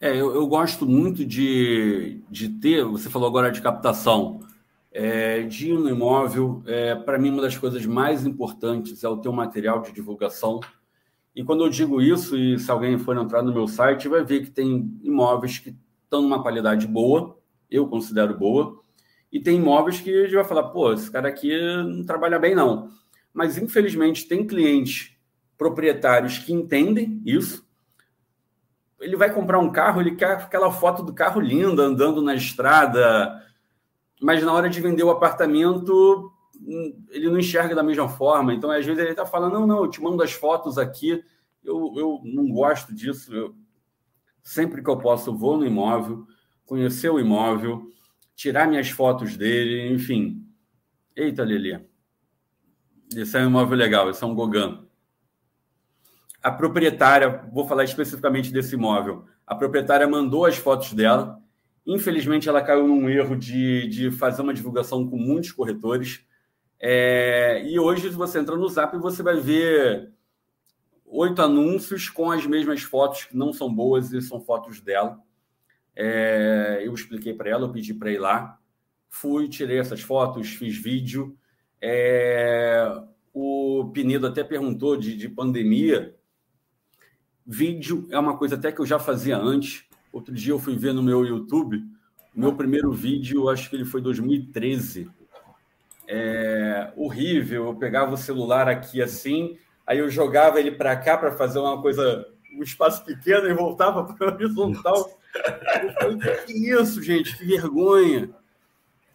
[0.00, 4.40] É, eu, eu gosto muito de, de ter, você falou agora de captação,
[4.92, 6.62] é, de ir no imóvel.
[6.66, 10.60] É, Para mim, uma das coisas mais importantes é o teu material de divulgação.
[11.34, 14.42] E quando eu digo isso, e se alguém for entrar no meu site, vai ver
[14.44, 17.36] que tem imóveis que estão numa qualidade boa,
[17.68, 18.80] eu considero boa,
[19.32, 21.50] e tem imóveis que a gente vai falar, pô, esse cara aqui
[21.82, 22.88] não trabalha bem, não.
[23.32, 25.16] Mas, infelizmente, tem clientes
[25.58, 27.63] proprietários que entendem isso.
[29.04, 33.42] Ele vai comprar um carro, ele quer aquela foto do carro linda, andando na estrada,
[34.20, 36.32] mas na hora de vender o apartamento,
[37.10, 38.54] ele não enxerga da mesma forma.
[38.54, 41.22] Então, às vezes, ele está falando, não, não, eu te mando as fotos aqui.
[41.62, 43.34] Eu, eu não gosto disso.
[43.34, 43.54] Eu,
[44.42, 46.26] sempre que eu posso, vou no imóvel,
[46.64, 47.90] conhecer o imóvel,
[48.34, 50.46] tirar minhas fotos dele, enfim.
[51.14, 51.78] Eita, Lili.
[53.14, 54.83] Esse é um imóvel legal, esse é um Gogan.
[56.44, 61.40] A proprietária, vou falar especificamente desse imóvel, a proprietária mandou as fotos dela.
[61.86, 66.22] Infelizmente, ela caiu num erro de, de fazer uma divulgação com muitos corretores.
[66.78, 70.12] É, e hoje, se você entra no Zap, você vai ver
[71.06, 75.18] oito anúncios com as mesmas fotos que não são boas e são fotos dela.
[75.96, 78.58] É, eu expliquei para ela, eu pedi para ir lá,
[79.08, 81.38] fui, tirei essas fotos, fiz vídeo.
[81.80, 82.86] É,
[83.32, 86.14] o Pinedo até perguntou de, de pandemia.
[87.46, 89.84] Vídeo é uma coisa até que eu já fazia antes.
[90.12, 91.82] Outro dia eu fui ver no meu YouTube,
[92.34, 95.10] meu primeiro vídeo, acho que ele foi 2013.
[96.06, 101.32] É, horrível, eu pegava o celular aqui assim, aí eu jogava ele para cá para
[101.32, 105.18] fazer uma coisa, um espaço pequeno e voltava para o horizontal.
[106.46, 107.36] que isso, gente?
[107.36, 108.30] Que vergonha.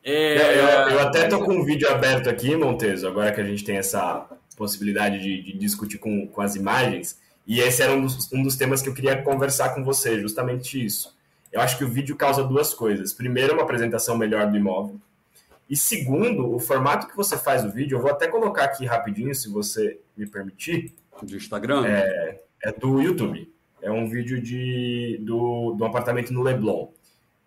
[0.03, 0.59] É...
[0.59, 3.77] Eu, eu, até tô com um vídeo aberto aqui, Monteso, agora que a gente tem
[3.77, 7.19] essa possibilidade de, de discutir com, com as imagens.
[7.45, 10.83] E esse era um dos, um dos temas que eu queria conversar com você, justamente
[10.83, 11.17] isso.
[11.51, 13.13] Eu acho que o vídeo causa duas coisas.
[13.13, 14.99] Primeiro, uma apresentação melhor do imóvel.
[15.69, 19.33] E segundo, o formato que você faz o vídeo, eu vou até colocar aqui rapidinho,
[19.33, 20.93] se você me permitir.
[21.21, 21.85] Do Instagram?
[21.85, 23.51] É, é do YouTube.
[23.81, 26.89] É um vídeo de, do, do apartamento no Leblon.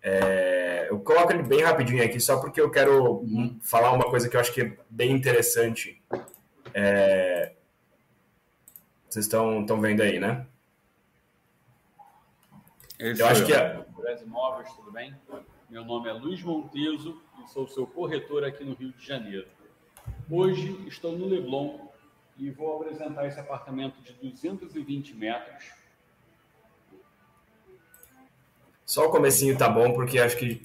[0.01, 3.57] É, eu coloco ele bem rapidinho aqui, só porque eu quero uhum.
[3.61, 6.01] falar uma coisa que eu acho que é bem interessante.
[6.73, 7.51] É,
[9.13, 10.47] vocês estão vendo aí, né?
[12.97, 13.85] Esse eu acho que é.
[14.23, 15.13] Imóveis, tudo bem?
[15.69, 19.47] Meu nome é Luiz Monteso e sou seu corretor aqui no Rio de Janeiro.
[20.29, 21.79] Hoje estou no Leblon
[22.37, 25.71] e vou apresentar esse apartamento de 220 metros
[28.85, 30.61] Só o comecinho tá bom, porque acho que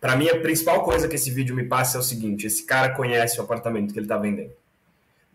[0.00, 2.94] para mim a principal coisa que esse vídeo me passa é o seguinte: esse cara
[2.94, 4.52] conhece o apartamento que ele tá vendendo.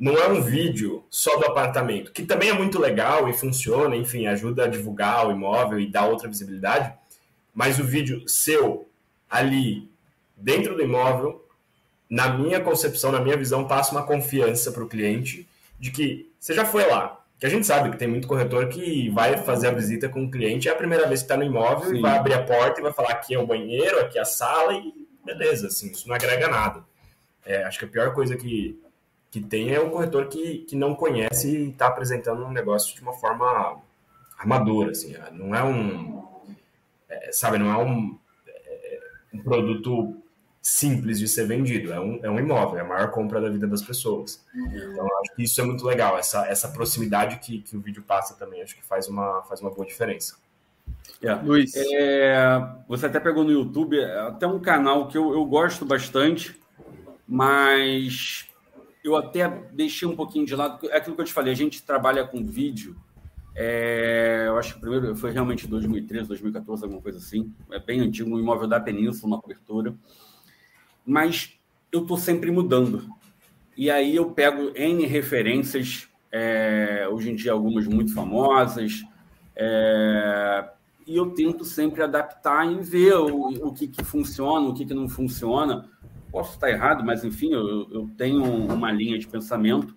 [0.04, 4.28] Não é um vídeo só do apartamento, que também é muito legal e funciona, enfim,
[4.28, 6.94] ajuda a divulgar o imóvel e dar outra visibilidade,
[7.54, 8.86] mas o vídeo seu
[9.30, 9.90] ali
[10.36, 11.48] dentro do imóvel,
[12.10, 15.48] na minha concepção, na minha visão, passa uma confiança para o cliente
[15.80, 19.10] de que você já foi lá, que a gente sabe que tem muito corretor que
[19.10, 21.92] vai fazer a visita com o cliente, é a primeira vez que está no imóvel
[21.92, 22.00] Sim.
[22.00, 24.26] e vai abrir a porta e vai falar aqui é o banheiro, aqui é a
[24.26, 26.84] sala e beleza, assim, isso não agrega nada.
[27.46, 28.83] É, acho que a pior coisa que,
[29.34, 33.02] que tem é o corretor que, que não conhece e está apresentando um negócio de
[33.02, 33.82] uma forma
[34.38, 36.24] armadora, assim, não é um,
[37.10, 38.16] é, sabe, não é um,
[38.48, 39.00] é,
[39.34, 40.16] um produto
[40.62, 41.92] simples de ser vendido.
[41.92, 44.46] É um, é um imóvel, é a maior compra da vida das pessoas.
[44.54, 46.16] Então, acho que isso é muito legal.
[46.16, 49.72] Essa, essa proximidade que, que o vídeo passa também, acho que faz uma, faz uma
[49.72, 50.38] boa diferença.
[51.24, 51.42] Yeah.
[51.42, 51.48] É.
[51.48, 51.74] Luiz.
[51.76, 56.56] É, você até pegou no YouTube, é até um canal que eu, eu gosto bastante,
[57.28, 58.53] mas
[59.04, 60.90] eu até deixei um pouquinho de lado.
[60.90, 62.96] É aquilo que eu te falei, a gente trabalha com vídeo.
[63.56, 67.54] É, eu acho que primeiro foi realmente 2013, 2014, alguma coisa assim.
[67.72, 69.94] É bem antigo, um imóvel da Península, uma cobertura
[71.06, 71.58] mas
[71.92, 73.08] eu estou sempre mudando.
[73.76, 79.04] E aí eu pego N referências, é, hoje em dia algumas muito famosas,
[79.56, 80.68] É,
[81.06, 84.94] e eu tento sempre adaptar e ver o, o que, que funciona, o que, que
[84.96, 85.88] não funciona.
[86.34, 89.96] Posso estar errado, mas enfim, eu, eu tenho uma linha de pensamento.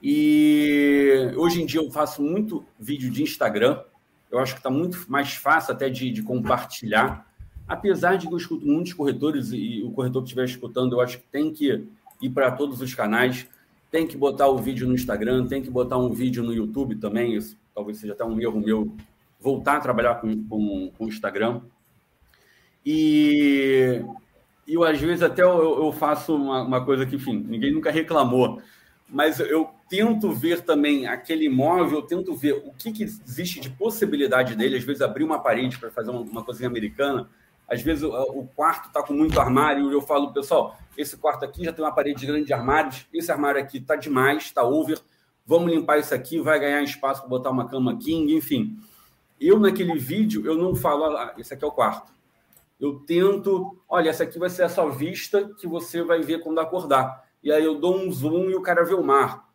[0.00, 3.82] E hoje em dia eu faço muito vídeo de Instagram.
[4.30, 7.26] Eu acho que está muito mais fácil até de, de, compartilhar.
[7.66, 11.18] Apesar de que eu escuto muitos corretores e o corretor que estiver escutando, eu acho
[11.18, 11.88] que tem que
[12.22, 13.48] ir para todos os canais.
[13.90, 17.34] Tem que botar o vídeo no Instagram, tem que botar um vídeo no YouTube também.
[17.34, 18.94] Isso talvez seja até um erro meu
[19.40, 21.62] voltar a trabalhar com, com, com o Instagram.
[22.86, 24.04] E
[24.74, 28.60] eu, às vezes, até eu, eu faço uma, uma, coisa que, enfim, ninguém nunca reclamou,
[29.08, 33.70] mas eu tento ver também aquele imóvel, eu tento ver o que, que existe de
[33.70, 37.28] possibilidade dele, às vezes abrir uma parede para fazer uma, uma cozinha americana,
[37.68, 41.44] às vezes o, o quarto está com muito armário, e eu falo, pessoal, esse quarto
[41.44, 45.00] aqui já tem uma parede grande de armários, esse armário aqui está demais, está over,
[45.46, 48.78] vamos limpar isso aqui, vai ganhar espaço para botar uma cama king, enfim.
[49.40, 52.12] Eu, naquele vídeo, eu não falo, ah, esse aqui é o quarto.
[52.80, 56.60] Eu tento, olha, essa aqui vai ser a sua vista que você vai ver quando
[56.60, 57.28] acordar.
[57.42, 59.48] E aí eu dou um zoom e o cara vê o mar.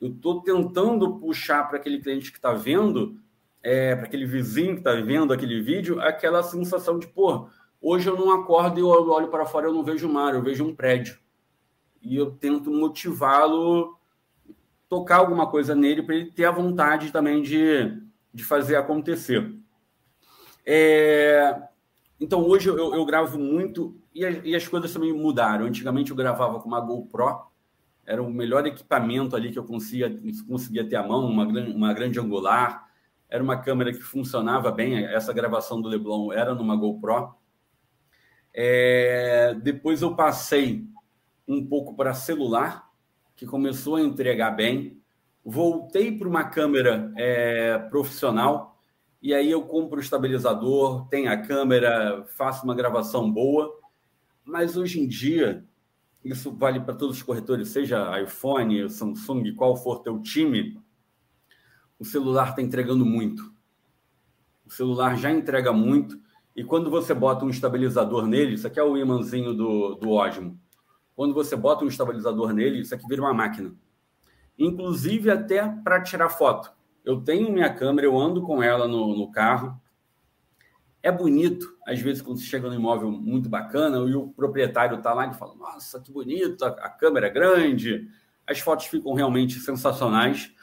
[0.00, 3.18] Eu estou tentando puxar para aquele cliente que está vendo,
[3.62, 7.48] é, para aquele vizinho que está vendo aquele vídeo, aquela sensação de, pô,
[7.80, 10.42] hoje eu não acordo e eu olho para fora eu não vejo o mar, eu
[10.42, 11.18] vejo um prédio.
[12.02, 13.98] E eu tento motivá-lo,
[14.88, 18.00] tocar alguma coisa nele para ele ter a vontade também de,
[18.32, 19.52] de fazer acontecer.
[20.64, 21.67] É...
[22.20, 25.66] Então, hoje eu, eu gravo muito e, e, as coisas também mudaram.
[25.66, 27.42] Antigamente eu gravava com uma GoPro,
[28.04, 30.10] era o melhor equipamento ali que eu conseguia,
[30.46, 32.88] conseguia ter à mão, uma, uma grande angular,
[33.28, 35.04] era uma câmera que funcionava bem.
[35.04, 37.34] Essa gravação do Leblon era numa GoPro.
[38.52, 39.54] É...
[39.62, 40.86] Depois eu passei
[41.46, 42.88] um pouco para celular,
[43.36, 44.98] que começou a entregar bem
[45.48, 48.77] voltei para uma câmera é, profissional
[49.20, 53.72] e aí eu compro o estabilizador, tenho a câmera, faço uma gravação boa,
[54.44, 55.64] mas hoje em dia
[56.24, 60.80] isso vale para todos os corretores, seja iPhone, Samsung, qual for teu time,
[61.98, 63.52] o celular está entregando muito.
[64.66, 66.20] O celular já entrega muito
[66.54, 70.58] e quando você bota um estabilizador nele, isso aqui é o imãzinho do, do Osmo,
[71.14, 73.74] quando você bota um estabilizador nele, isso aqui vira uma máquina
[74.58, 76.72] inclusive até para tirar foto.
[77.08, 79.80] Eu tenho minha câmera, eu ando com ela no, no carro.
[81.02, 85.14] É bonito, às vezes, quando você chega no imóvel muito bacana e o proprietário está
[85.14, 88.06] lá e fala: Nossa, que bonito, a, a câmera é grande,
[88.46, 90.54] as fotos ficam realmente sensacionais.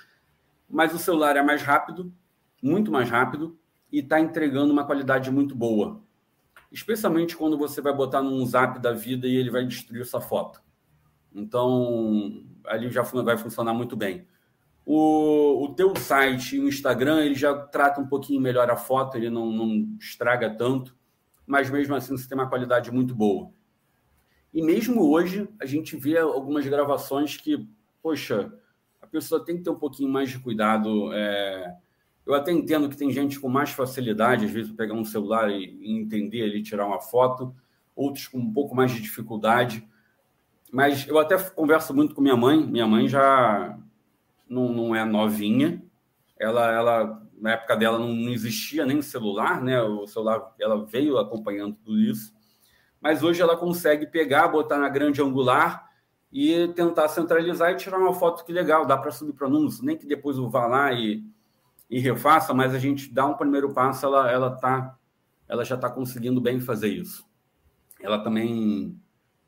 [0.70, 2.14] Mas o celular é mais rápido,
[2.62, 3.58] muito mais rápido,
[3.92, 6.00] e está entregando uma qualidade muito boa.
[6.72, 10.62] Especialmente quando você vai botar num zap da vida e ele vai destruir essa foto.
[11.34, 14.28] Então, ali já vai funcionar muito bem.
[14.86, 19.18] O, o teu site e o Instagram, ele já trata um pouquinho melhor a foto,
[19.18, 20.96] ele não, não estraga tanto,
[21.46, 23.52] mas mesmo assim você tem uma qualidade muito boa.
[24.54, 27.68] E mesmo hoje, a gente vê algumas gravações que,
[28.02, 28.54] poxa,
[29.02, 31.12] a pessoa tem que ter um pouquinho mais de cuidado.
[31.14, 31.76] É...
[32.26, 35.78] Eu até entendo que tem gente com mais facilidade, às vezes, pegar um celular e
[35.84, 37.54] entender ali, tirar uma foto,
[37.94, 39.86] outros com um pouco mais de dificuldade.
[40.72, 42.66] Mas eu até converso muito com minha mãe.
[42.66, 43.78] Minha mãe já
[44.48, 45.82] não, não é novinha.
[46.38, 49.82] Ela, ela, na época dela, não, não existia nem celular, né?
[49.82, 52.34] O celular, ela veio acompanhando tudo isso.
[53.02, 55.90] Mas hoje ela consegue pegar, botar na grande angular
[56.32, 58.86] e tentar centralizar e tirar uma foto que legal.
[58.86, 61.24] Dá para subir para números, nem que depois eu vá lá e,
[61.90, 64.98] e refaça, mas a gente dá um primeiro passo, ela, ela, tá,
[65.48, 67.26] ela já está conseguindo bem fazer isso.
[68.02, 69.00] Ela também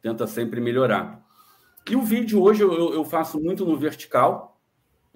[0.02, 1.26] tenta sempre melhorar.
[1.90, 4.57] E o vídeo hoje eu, eu faço muito no vertical.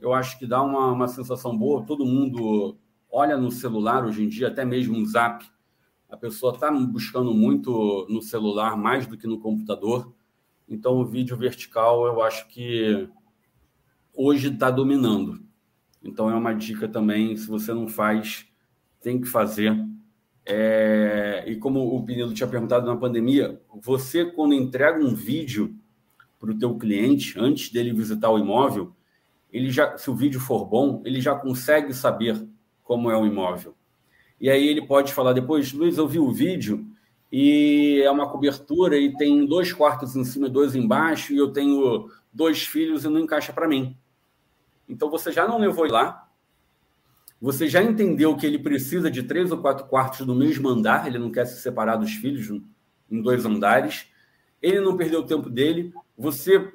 [0.01, 1.85] Eu acho que dá uma, uma sensação boa.
[1.85, 2.75] Todo mundo
[3.09, 5.45] olha no celular hoje em dia, até mesmo no Zap.
[6.09, 10.11] A pessoa está buscando muito no celular mais do que no computador.
[10.67, 13.07] Então, o vídeo vertical eu acho que
[14.11, 15.39] hoje está dominando.
[16.03, 17.37] Então, é uma dica também.
[17.37, 18.47] Se você não faz,
[18.99, 19.77] tem que fazer.
[20.43, 25.75] É, e como o Pinelo tinha perguntado na pandemia, você quando entrega um vídeo
[26.39, 28.95] para o teu cliente antes dele visitar o imóvel,
[29.52, 32.47] ele já, se o vídeo for bom, ele já consegue saber
[32.83, 33.75] como é o imóvel.
[34.39, 36.85] E aí ele pode falar depois, Luiz, eu vi o vídeo
[37.31, 41.52] e é uma cobertura e tem dois quartos em cima e dois embaixo e eu
[41.52, 43.95] tenho dois filhos e não encaixa para mim.
[44.89, 46.27] Então você já não levou lá,
[47.41, 51.17] você já entendeu que ele precisa de três ou quatro quartos no mesmo andar, ele
[51.17, 52.49] não quer se separar dos filhos
[53.10, 54.08] em dois andares.
[54.62, 55.91] Ele não perdeu o tempo dele.
[56.15, 56.71] Você,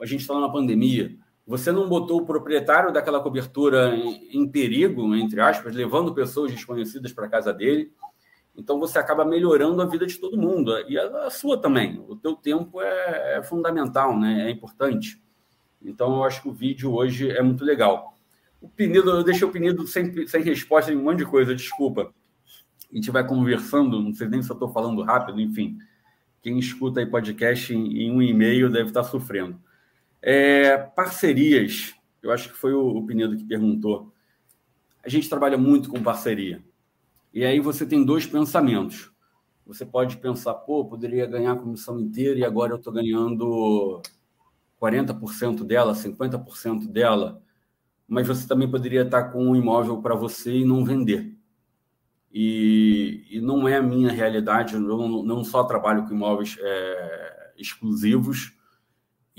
[0.00, 1.16] a gente está na pandemia,
[1.48, 7.10] você não botou o proprietário daquela cobertura em, em perigo, entre aspas, levando pessoas desconhecidas
[7.10, 7.90] para casa dele.
[8.54, 12.04] Então você acaba melhorando a vida de todo mundo e a, sua também.
[12.06, 14.46] O teu tempo é, é, fundamental, né?
[14.46, 15.22] É importante.
[15.82, 18.18] Então eu acho que o vídeo hoje é muito legal.
[18.60, 22.12] O Penido, eu deixei o Penido sem, sem resposta em um monte de coisa, desculpa.
[22.92, 25.78] A gente vai conversando, não sei nem se eu estou falando rápido, enfim.
[26.42, 29.58] Quem escuta aí podcast em, em um e-mail deve estar sofrendo.
[30.20, 34.12] É, parcerias, eu acho que foi o, o Pinedo que perguntou.
[35.04, 36.62] A gente trabalha muito com parceria.
[37.32, 39.10] E aí você tem dois pensamentos.
[39.66, 44.00] Você pode pensar, pô, poderia ganhar a comissão inteira e agora eu estou ganhando
[44.80, 47.42] 40% dela, 50% dela,
[48.06, 51.36] mas você também poderia estar com um imóvel para você e não vender.
[52.32, 57.52] E, e, não é a minha realidade, eu não, não só trabalho com imóveis é,
[57.58, 58.57] exclusivos,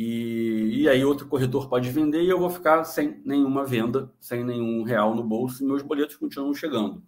[0.02, 4.46] e, e aí outro corretor pode vender e eu vou ficar sem nenhuma venda, sem
[4.46, 7.04] nenhum real no bolso e meus boletos continuam chegando.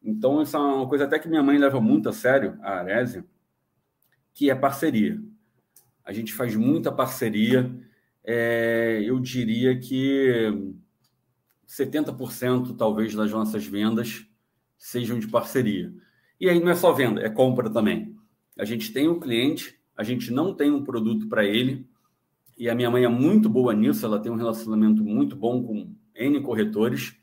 [0.00, 3.26] Então, isso é uma coisa até que minha mãe leva muito a sério, a Arésia,
[4.32, 5.20] que é parceria.
[6.04, 7.68] A gente faz muita parceria.
[8.22, 10.72] É, eu diria que
[11.66, 14.24] 70% talvez das nossas vendas
[14.78, 15.92] sejam de parceria.
[16.38, 18.16] E aí não é só venda, é compra também.
[18.56, 21.92] A gente tem um cliente, a gente não tem um produto para ele,
[22.56, 25.94] e a minha mãe é muito boa nisso, ela tem um relacionamento muito bom com
[26.14, 27.16] N corretores,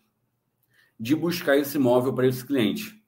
[1.00, 3.02] de buscar esse imóvel para esse cliente.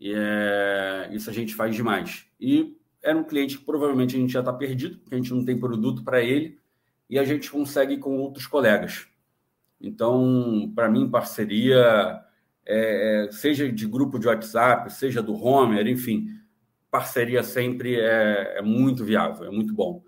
[0.00, 2.26] E é, isso a gente faz demais.
[2.40, 5.44] E era um cliente que provavelmente a gente já está perdido, porque a gente não
[5.44, 6.58] tem produto para ele,
[7.08, 9.06] e a gente consegue com outros colegas.
[9.80, 12.20] Então, para mim, parceria,
[12.64, 16.28] é, é, seja de grupo de WhatsApp, seja do Homer, enfim,
[16.90, 20.02] parceria sempre é, é muito viável, é muito bom.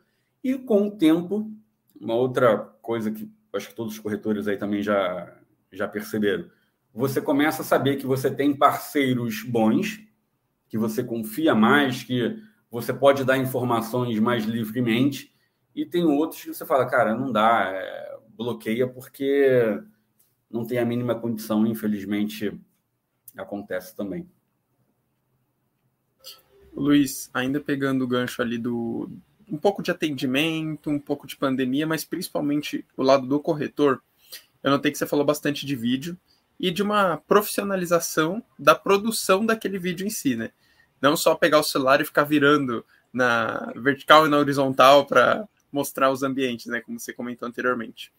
[0.49, 1.53] E com o tempo,
[2.01, 5.37] uma outra coisa que acho que todos os corretores aí também já,
[5.71, 6.49] já perceberam,
[6.91, 10.01] você começa a saber que você tem parceiros bons,
[10.67, 15.31] que você confia mais, que você pode dar informações mais livremente,
[15.75, 19.79] e tem outros que você fala, cara, não dá, é, bloqueia porque
[20.51, 22.59] não tem a mínima condição, infelizmente
[23.37, 24.27] acontece também.
[26.73, 29.11] Luiz, ainda pegando o gancho ali do,
[29.51, 34.01] um pouco de atendimento, um pouco de pandemia, mas principalmente o lado do corretor.
[34.63, 36.17] Eu notei que você falou bastante de vídeo
[36.59, 40.51] e de uma profissionalização da produção daquele vídeo em si, né?
[41.01, 46.11] Não só pegar o celular e ficar virando na vertical e na horizontal para mostrar
[46.11, 46.81] os ambientes, né?
[46.81, 48.13] Como você comentou anteriormente.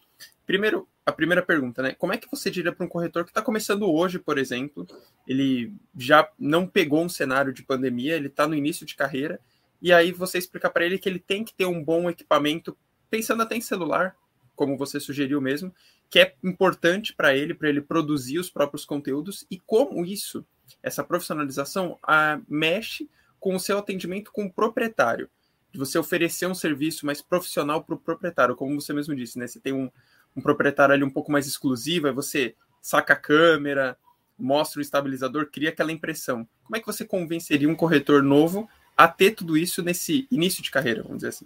[0.46, 1.94] Primeiro, a primeira pergunta, né?
[1.94, 4.88] Como é que você diria para um corretor que está começando hoje, por exemplo,
[5.28, 9.40] ele já não pegou um cenário de pandemia, ele está no início de carreira
[9.82, 12.78] e aí você explica para ele que ele tem que ter um bom equipamento,
[13.10, 14.16] pensando até em celular,
[14.56, 15.74] como você sugeriu mesmo,
[16.10, 20.46] que é importante para ele, para ele produzir os próprios conteúdos e como isso,
[20.84, 23.10] essa profissionalização, a, mexe
[23.40, 25.30] com o seu atendimento com o proprietário,
[25.72, 29.48] de você oferecer um serviço mais profissional para o proprietário, como você mesmo disse, né?
[29.48, 29.90] Você tem um,
[30.36, 33.96] um proprietário ali um pouco mais exclusivo, aí você saca a câmera,
[34.38, 36.48] mostra o estabilizador, cria aquela impressão.
[36.64, 38.68] Como é que você convenceria um corretor novo
[39.00, 41.46] a ter tudo isso nesse início de carreira, vamos dizer assim.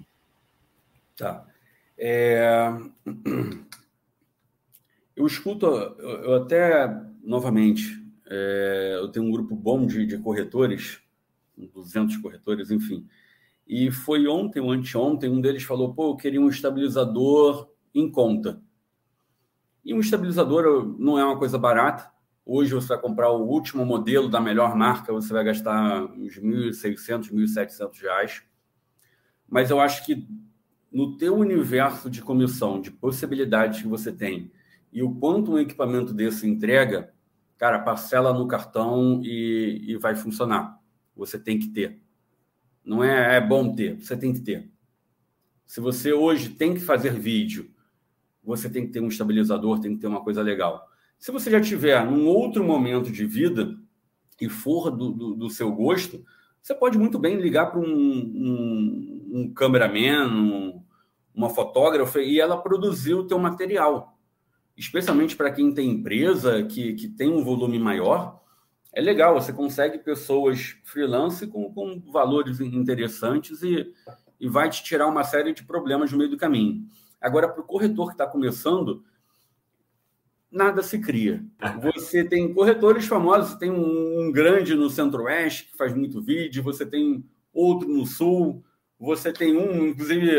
[1.15, 1.45] Tá.
[1.95, 2.67] É...
[5.15, 6.87] Eu escuto, eu até,
[7.23, 8.97] novamente, é...
[8.99, 11.01] eu tenho um grupo bom de, de corretores,
[11.55, 13.07] 200 corretores, enfim,
[13.67, 18.59] e foi ontem ou anteontem, um deles falou, pô, eu queria um estabilizador em conta.
[19.85, 22.11] E um estabilizador não é uma coisa barata,
[22.45, 27.31] Hoje você vai comprar o último modelo da melhor marca, você vai gastar uns 1.600,
[27.31, 28.43] 1.700 reais.
[29.47, 30.27] Mas eu acho que
[30.91, 34.51] no teu universo de comissão, de possibilidades que você tem
[34.91, 37.13] e o quanto um equipamento desse entrega,
[37.57, 40.79] cara, parcela no cartão e, e vai funcionar.
[41.15, 42.01] Você tem que ter.
[42.83, 44.69] Não é, é bom ter, você tem que ter.
[45.65, 47.71] Se você hoje tem que fazer vídeo,
[48.43, 50.92] você tem que ter um estabilizador, tem que ter uma coisa legal.
[51.23, 53.77] Se você já tiver num outro momento de vida
[54.41, 56.21] e for do, do, do seu gosto,
[56.61, 60.83] você pode muito bem ligar para um, um, um cameraman, um,
[61.33, 64.19] uma fotógrafa e ela produzir o teu material.
[64.75, 68.41] Especialmente para quem tem empresa, que, que tem um volume maior,
[68.91, 73.93] é legal, você consegue pessoas freelance com, com valores interessantes e,
[74.41, 76.85] e vai te tirar uma série de problemas no meio do caminho.
[77.21, 79.05] Agora, para o corretor que está começando,
[80.53, 81.43] nada se cria.
[81.81, 87.25] Você tem corretores famosos, tem um, grande no Centro-Oeste que faz muito vídeo, você tem
[87.51, 88.63] outro no Sul,
[88.99, 90.29] você tem um, inclusive,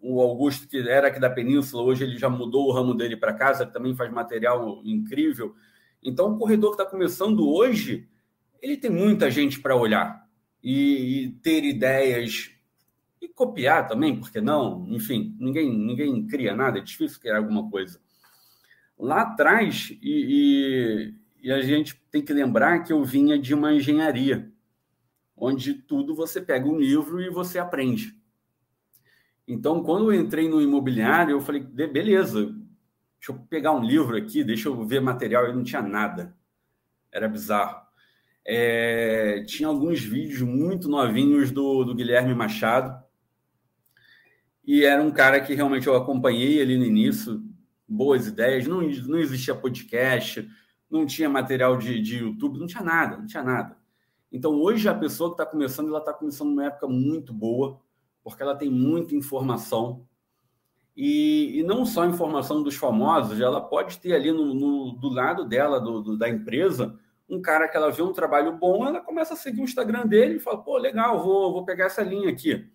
[0.00, 3.34] o Augusto, que era aqui da Península, hoje ele já mudou o ramo dele para
[3.34, 5.54] casa, também faz material incrível.
[6.02, 8.08] Então, o corredor que está começando hoje,
[8.62, 10.24] ele tem muita gente para olhar
[10.62, 12.52] e, e, ter ideias
[13.20, 14.86] e copiar também, porque não?
[14.88, 18.00] Enfim, ninguém, ninguém cria nada, é difícil criar alguma coisa.
[18.98, 23.72] Lá atrás, e, e, e a gente tem que lembrar que eu vinha de uma
[23.72, 24.50] engenharia,
[25.36, 28.18] onde tudo você pega um livro e você aprende.
[29.46, 32.54] Então, quando eu entrei no imobiliário, eu falei, beleza,
[33.18, 35.48] deixa eu pegar um livro aqui, deixa eu ver material.
[35.48, 36.36] E não tinha nada.
[37.10, 37.80] Era bizarro.
[38.44, 43.02] É, tinha alguns vídeos muito novinhos do, do Guilherme Machado.
[44.62, 47.42] E era um cara que realmente eu acompanhei ali no início,
[47.88, 48.66] boas ideias.
[48.66, 50.48] Não, não existia podcast,
[50.90, 53.76] não tinha material de, de YouTube, não tinha nada, não tinha nada.
[54.30, 57.80] Então, hoje, a pessoa que está começando, ela está começando numa época muito boa
[58.28, 60.06] porque ela tem muita informação.
[60.94, 65.44] E, e, não só informação dos famosos, ela pode ter ali no, no do lado
[65.44, 69.34] dela, do, do, da empresa, um cara que ela vê um trabalho bom, ela começa
[69.34, 72.68] a seguir o Instagram dele e fala: pô, legal, vou, vou pegar essa linha aqui.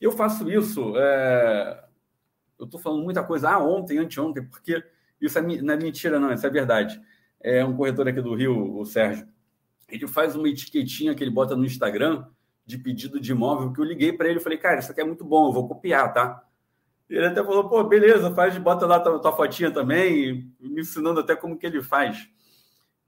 [0.00, 0.94] Eu faço isso.
[0.96, 1.84] É...
[2.60, 4.84] Eu estou falando muita coisa, ah, ontem, anteontem, porque
[5.18, 7.00] isso é, não é mentira, não, isso é verdade.
[7.40, 9.26] É um corretor aqui do Rio, o Sérgio.
[9.88, 12.26] Ele faz uma etiquetinha que ele bota no Instagram
[12.66, 15.04] de pedido de imóvel que eu liguei para ele e falei, cara, isso aqui é
[15.04, 16.44] muito bom, eu vou copiar, tá?
[17.08, 21.34] Ele até falou, pô, beleza, faz, bota lá tua, tua fotinha também, me ensinando até
[21.34, 22.28] como que ele faz.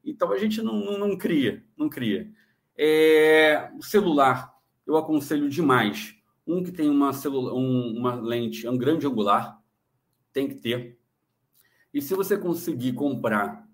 [0.02, 2.28] Então a gente não, não, não cria, não cria.
[2.76, 4.52] É, o celular,
[4.86, 6.16] eu aconselho demais.
[6.46, 9.60] Um que tem uma, celula, um, uma lente, um grande angular,
[10.32, 10.98] tem que ter.
[11.92, 13.68] E se você conseguir comprar,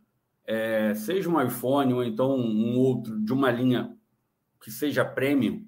[0.45, 3.97] é, seja um iPhone ou então um outro de uma linha
[4.61, 5.67] que seja premium,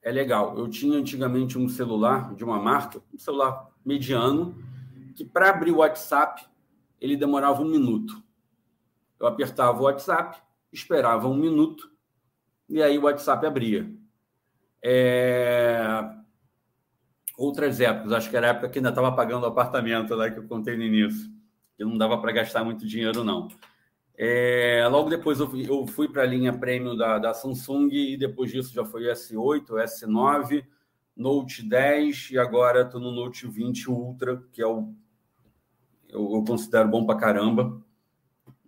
[0.00, 0.56] é legal.
[0.56, 4.56] Eu tinha antigamente um celular de uma marca, um celular mediano,
[5.14, 6.46] que para abrir o WhatsApp
[7.00, 8.22] ele demorava um minuto.
[9.18, 10.40] Eu apertava o WhatsApp,
[10.72, 11.90] esperava um minuto
[12.68, 13.92] e aí o WhatsApp abria.
[14.88, 15.84] É...
[17.36, 20.38] Outras épocas, acho que era a época que ainda estava pagando o apartamento lá que
[20.38, 21.28] eu contei no início,
[21.76, 23.48] que não dava para gastar muito dinheiro, não.
[24.16, 28.72] É, logo depois eu, fui para a linha premium da, da, Samsung e depois disso
[28.72, 30.64] já foi S8, S9,
[31.14, 34.94] Note 10 e agora estou no Note 20 Ultra, que é o
[36.08, 37.82] eu, eu considero bom para caramba.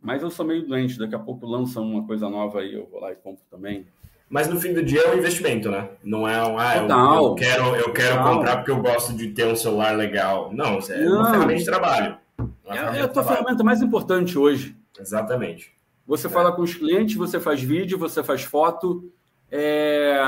[0.03, 3.01] Mas eu sou meio doente, daqui a pouco lançam uma coisa nova aí, eu vou
[3.01, 3.87] lá e compro também.
[4.29, 5.89] Mas no fim do dia é um investimento, né?
[6.05, 9.47] Não é um, ah, eu, eu, quero, eu quero comprar porque eu gosto de ter
[9.47, 10.51] um celular legal.
[10.53, 11.20] Não, é Não.
[11.20, 12.18] uma ferramenta de trabalho.
[12.66, 14.76] É, é a tua ferramenta mais importante hoje.
[15.01, 15.72] Exatamente.
[16.07, 16.31] Você é.
[16.31, 19.11] fala com os clientes, você faz vídeo, você faz foto,
[19.51, 20.18] é...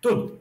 [0.00, 0.40] tudo.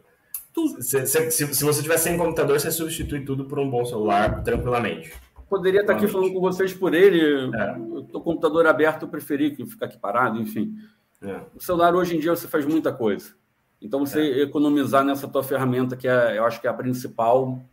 [0.54, 0.82] tudo.
[0.82, 5.14] Se, se, se, você tiver sem computador, você substitui tudo por um bom celular tranquilamente.
[5.50, 7.52] Poderia estar aqui falando com vocês por ele.
[7.56, 7.76] É.
[8.14, 10.76] O computador aberto, eu preferi que ficar aqui parado, enfim.
[11.22, 11.42] É.
[11.56, 13.34] O celular hoje em dia você faz muita coisa.
[13.82, 14.42] Então você é.
[14.42, 17.64] economizar nessa tua ferramenta, que é, eu acho que é a principal,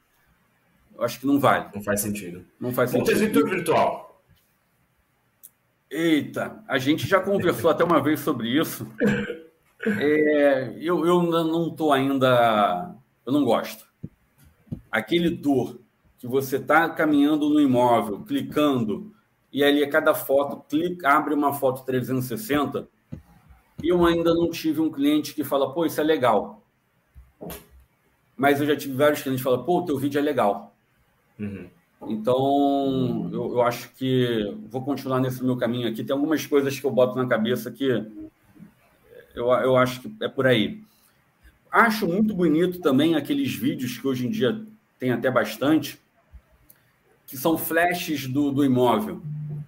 [0.95, 1.68] eu acho que não vale.
[1.74, 2.45] Não faz sentido.
[2.61, 3.07] Não faz sentido.
[3.07, 4.22] Compositor virtual.
[5.90, 8.86] Eita, a gente já conversou até uma vez sobre isso.
[9.84, 12.95] É, eu, eu não estou ainda.
[13.26, 13.84] Eu não gosto.
[14.88, 15.80] Aquele tour
[16.18, 19.12] que você está caminhando no imóvel, clicando,
[19.53, 22.88] e ali a cada foto, clica, abre uma foto 360.
[23.83, 26.62] E eu ainda não tive um cliente que fala, pô, isso é legal.
[28.37, 30.74] Mas eu já tive vários clientes que falam, pô, teu vídeo é legal.
[31.39, 31.68] Uhum.
[32.09, 36.03] Então, eu, eu, acho que vou continuar nesse meu caminho aqui.
[36.03, 37.85] Tem algumas coisas que eu boto na cabeça que
[39.35, 40.80] eu, eu acho que é por aí.
[41.70, 44.64] Acho muito bonito também aqueles vídeos que hoje em dia
[44.99, 45.99] tem até bastante,
[47.26, 49.22] que são flashes do, do imóvel.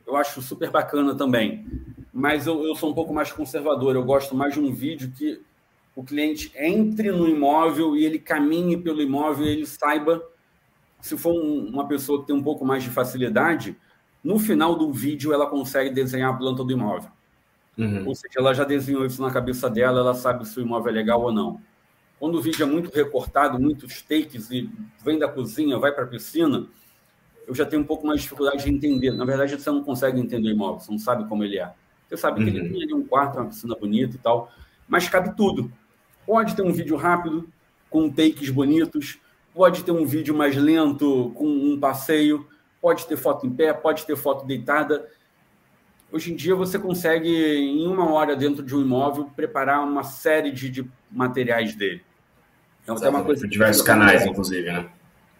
[0.06, 1.66] Eu acho super bacana também.
[2.16, 3.96] Mas eu, eu sou um pouco mais conservador.
[3.96, 5.42] Eu gosto mais de um vídeo que
[5.96, 10.22] o cliente entre no imóvel e ele caminhe pelo imóvel e ele saiba
[11.00, 13.76] se for um, uma pessoa que tem um pouco mais de facilidade,
[14.22, 17.10] no final do vídeo ela consegue desenhar a planta do imóvel.
[17.76, 18.08] Uhum.
[18.08, 20.94] Ou seja, ela já desenhou isso na cabeça dela, ela sabe se o imóvel é
[20.94, 21.60] legal ou não.
[22.18, 24.70] Quando o vídeo é muito recortado, muitos takes e
[25.04, 26.66] vem da cozinha, vai para a piscina,
[27.46, 29.10] eu já tenho um pouco mais de dificuldade de entender.
[29.10, 31.70] Na verdade, você não consegue entender o imóvel, você não sabe como ele é.
[32.08, 32.44] Você sabe uhum.
[32.44, 32.72] que ele uhum.
[32.72, 34.50] tem ali um quarto, uma piscina bonita e tal,
[34.88, 35.70] mas cabe tudo.
[36.26, 37.48] Pode ter um vídeo rápido,
[37.90, 39.18] com takes bonitos,
[39.54, 42.46] pode ter um vídeo mais lento com um passeio,
[42.80, 45.08] pode ter foto em pé, pode ter foto deitada.
[46.10, 50.50] Hoje em dia você consegue, em uma hora dentro de um imóvel, preparar uma série
[50.50, 52.02] de, de materiais dele.
[52.86, 54.88] É uma coisa diversos canais, inclusive, né?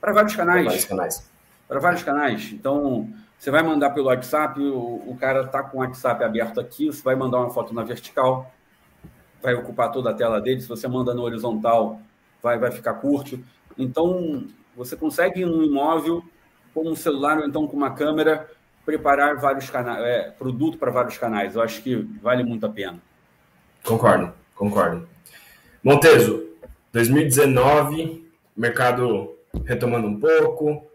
[0.01, 0.63] Para vários canais.
[0.63, 1.31] Para vários canais.
[1.69, 2.53] Para vários canais.
[2.53, 3.09] Então,
[3.45, 7.03] você vai mandar pelo WhatsApp, o, o cara está com o WhatsApp aberto aqui, você
[7.03, 8.51] vai mandar uma foto na vertical,
[9.43, 10.63] vai ocupar toda a tela dele.
[10.63, 12.01] Se você manda no horizontal,
[12.43, 13.39] vai, vai ficar curto.
[13.77, 16.25] Então, você consegue um imóvel,
[16.73, 18.51] com um celular ou então com uma câmera,
[18.83, 21.55] preparar vários canais, é, produto para vários canais.
[21.55, 22.99] Eu acho que vale muito a pena.
[23.85, 25.07] Concordo, concordo.
[25.83, 26.49] Monteso,
[26.95, 28.27] 2019,
[28.57, 29.35] mercado
[29.67, 30.87] retomando um pouco,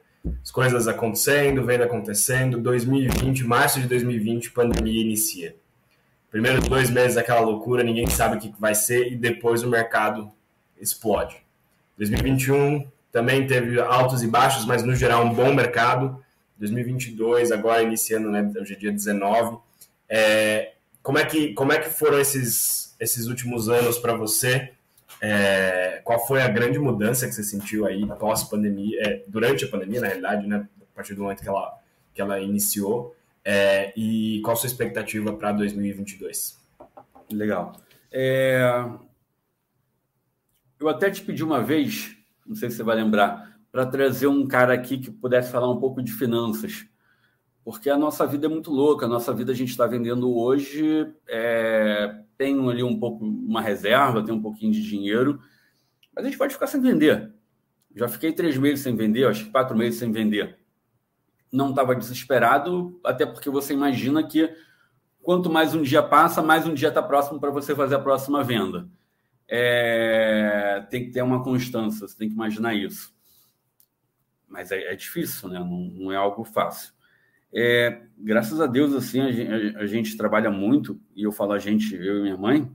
[0.43, 2.59] as coisas acontecendo, vendo acontecendo.
[2.59, 5.55] 2020, março de 2020, pandemia inicia.
[6.29, 10.31] Primeiros dois meses aquela loucura, ninguém sabe o que vai ser e depois o mercado
[10.79, 11.37] explode.
[11.97, 16.23] 2021 também teve altos e baixos, mas no geral um bom mercado.
[16.57, 19.57] 2022, agora iniciando, né, hoje é dia 19.
[20.07, 24.73] É, como, é que, como é que foram esses, esses últimos anos para você?
[25.21, 30.01] É, qual foi a grande mudança que você sentiu aí pós-pandemia, é, durante a pandemia,
[30.01, 31.77] na realidade, né, a partir do momento que ela,
[32.13, 33.15] que ela iniciou?
[33.43, 36.57] É, e qual a sua expectativa para 2022?
[37.31, 37.73] Legal.
[38.11, 38.61] É,
[40.79, 42.15] eu até te pedi uma vez,
[42.45, 45.79] não sei se você vai lembrar, para trazer um cara aqui que pudesse falar um
[45.79, 46.85] pouco de finanças.
[47.63, 51.07] Porque a nossa vida é muito louca, a nossa vida a gente está vendendo hoje,
[52.39, 55.39] tem ali um pouco uma reserva, tem um pouquinho de dinheiro,
[56.15, 57.31] mas a gente pode ficar sem vender.
[57.95, 60.57] Já fiquei três meses sem vender, acho que quatro meses sem vender.
[61.51, 64.51] Não estava desesperado, até porque você imagina que
[65.21, 68.43] quanto mais um dia passa, mais um dia está próximo para você fazer a próxima
[68.43, 68.89] venda.
[69.47, 73.13] É, tem que ter uma constância, você tem que imaginar isso
[74.49, 75.59] mas é, é difícil, né?
[75.59, 76.91] Não, não, é algo fácil.
[77.53, 81.59] É, graças a Deus, assim, a gente, a, gente, trabalha muito, e eu falo a
[81.59, 82.69] gente, eu e minha mãe,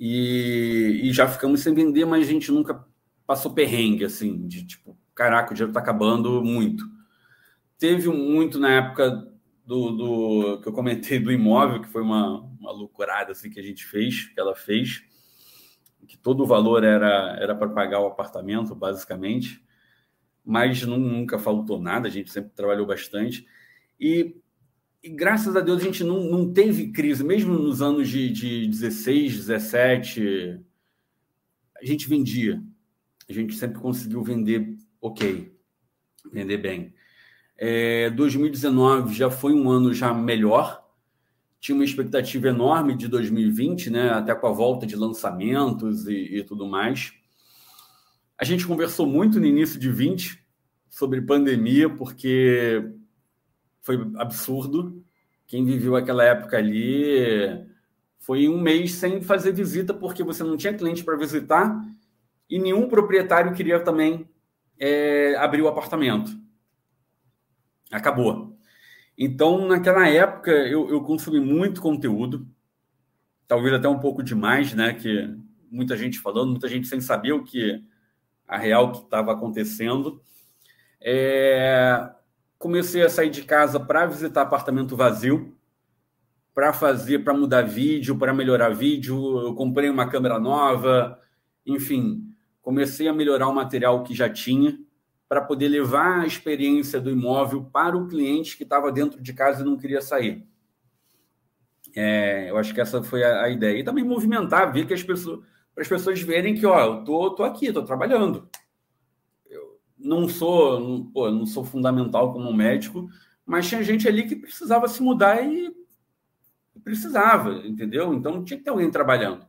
[0.00, 2.86] e, e, já ficamos sem vender, mas a gente nunca
[3.26, 6.84] passou perrengue, assim, de tipo, caraca, o dinheiro tá acabando muito.
[7.78, 9.28] Teve muito na época
[9.66, 13.62] do, do que eu comentei do imóvel, que foi uma, uma loucurada assim, que a
[13.62, 15.02] gente fez, que ela fez,
[16.06, 19.60] que todo o valor era para pagar o apartamento, basicamente
[20.48, 23.46] mas nunca faltou nada, a gente sempre trabalhou bastante.
[24.00, 24.34] E,
[25.02, 28.66] e graças a Deus a gente não, não teve crise, mesmo nos anos de, de
[28.66, 30.58] 16, 17,
[31.76, 32.62] a gente vendia.
[33.28, 35.54] A gente sempre conseguiu vender ok,
[36.32, 36.94] vender bem.
[37.58, 40.82] É, 2019 já foi um ano já melhor,
[41.60, 44.08] tinha uma expectativa enorme de 2020, né?
[44.12, 47.12] até com a volta de lançamentos e, e tudo mais.
[48.38, 50.42] A gente conversou muito no início de 20
[50.88, 52.88] sobre pandemia, porque
[53.80, 55.04] foi absurdo.
[55.46, 57.66] Quem viveu aquela época ali
[58.18, 61.84] foi um mês sem fazer visita, porque você não tinha cliente para visitar
[62.48, 64.28] e nenhum proprietário queria também
[64.78, 66.38] é, abrir o apartamento.
[67.90, 68.56] Acabou.
[69.16, 72.46] Então, naquela época, eu, eu consumi muito conteúdo,
[73.48, 74.94] talvez até um pouco demais, né?
[74.94, 75.34] Que
[75.70, 77.82] muita gente falando, muita gente sem saber o que
[78.48, 80.20] a real que estava acontecendo.
[81.00, 82.10] É...
[82.58, 85.54] Comecei a sair de casa para visitar apartamento vazio,
[86.54, 89.40] para fazer, para mudar vídeo, para melhorar vídeo.
[89.42, 91.20] Eu comprei uma câmera nova,
[91.64, 94.76] enfim, comecei a melhorar o material que já tinha
[95.28, 99.60] para poder levar a experiência do imóvel para o cliente que estava dentro de casa
[99.60, 100.48] e não queria sair.
[101.94, 103.78] É, eu acho que essa foi a, a, ideia.
[103.78, 105.40] E também movimentar, ver que as pessoas,
[105.78, 108.48] para as pessoas verem que, ó, eu tô, tô aqui, tô trabalhando
[109.98, 113.08] não sou, não, pô, não sou fundamental como médico,
[113.44, 115.74] mas tinha gente ali que precisava se mudar e
[116.84, 118.14] precisava, entendeu?
[118.14, 119.46] Então tinha que ter alguém trabalhando.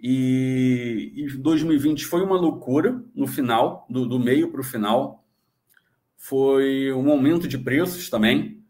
[0.00, 5.24] E, e 2020 foi uma loucura no final, do, do meio para o final.
[6.16, 8.62] Foi um aumento de preços também,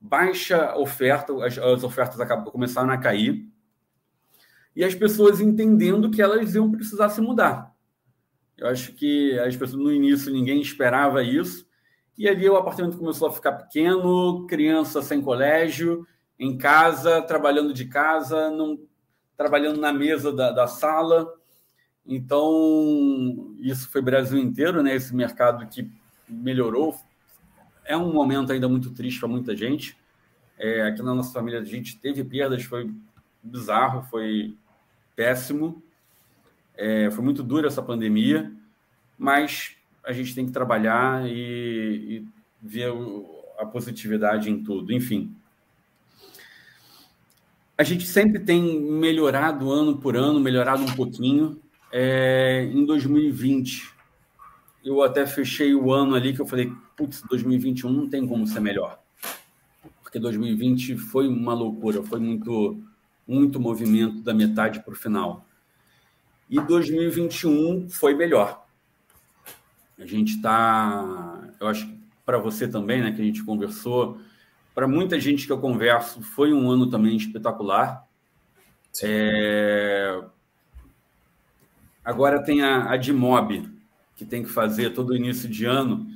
[0.00, 3.46] baixa oferta, as, as ofertas acabam, começaram a cair,
[4.74, 7.74] e as pessoas entendendo que elas iam precisar se mudar.
[8.56, 11.66] Eu acho que as pessoas no início ninguém esperava isso.
[12.16, 16.06] E ali o apartamento começou a ficar pequeno, criança sem colégio,
[16.38, 18.78] em casa, trabalhando de casa, não,
[19.36, 21.32] trabalhando na mesa da, da sala.
[22.06, 24.94] Então, isso foi Brasil inteiro, né?
[24.94, 25.90] Esse mercado que
[26.28, 26.96] melhorou.
[27.84, 29.96] É um momento ainda muito triste para muita gente.
[30.56, 32.90] É, aqui na nossa família a gente teve perdas, foi
[33.42, 34.56] bizarro, foi
[35.14, 35.82] péssimo.
[36.76, 38.52] É, foi muito dura essa pandemia,
[39.18, 42.26] mas a gente tem que trabalhar e, e
[42.60, 42.92] ver
[43.58, 44.92] a positividade em tudo.
[44.92, 45.34] Enfim,
[47.76, 51.60] a gente sempre tem melhorado ano por ano, melhorado um pouquinho.
[51.92, 53.92] É, em 2020,
[54.84, 58.60] eu até fechei o ano ali que eu falei, putz, 2021 não tem como ser
[58.60, 59.00] melhor.
[60.02, 62.80] Porque 2020 foi uma loucura, foi muito,
[63.26, 65.46] muito movimento da metade para o final.
[66.48, 68.64] E 2021 foi melhor.
[69.98, 74.18] A gente está, eu acho que para você também, né, que a gente conversou,
[74.74, 78.06] para muita gente que eu converso, foi um ano também espetacular.
[79.02, 80.22] É...
[82.04, 83.70] Agora tem a, a Dimob,
[84.16, 86.06] que tem que fazer todo início de ano.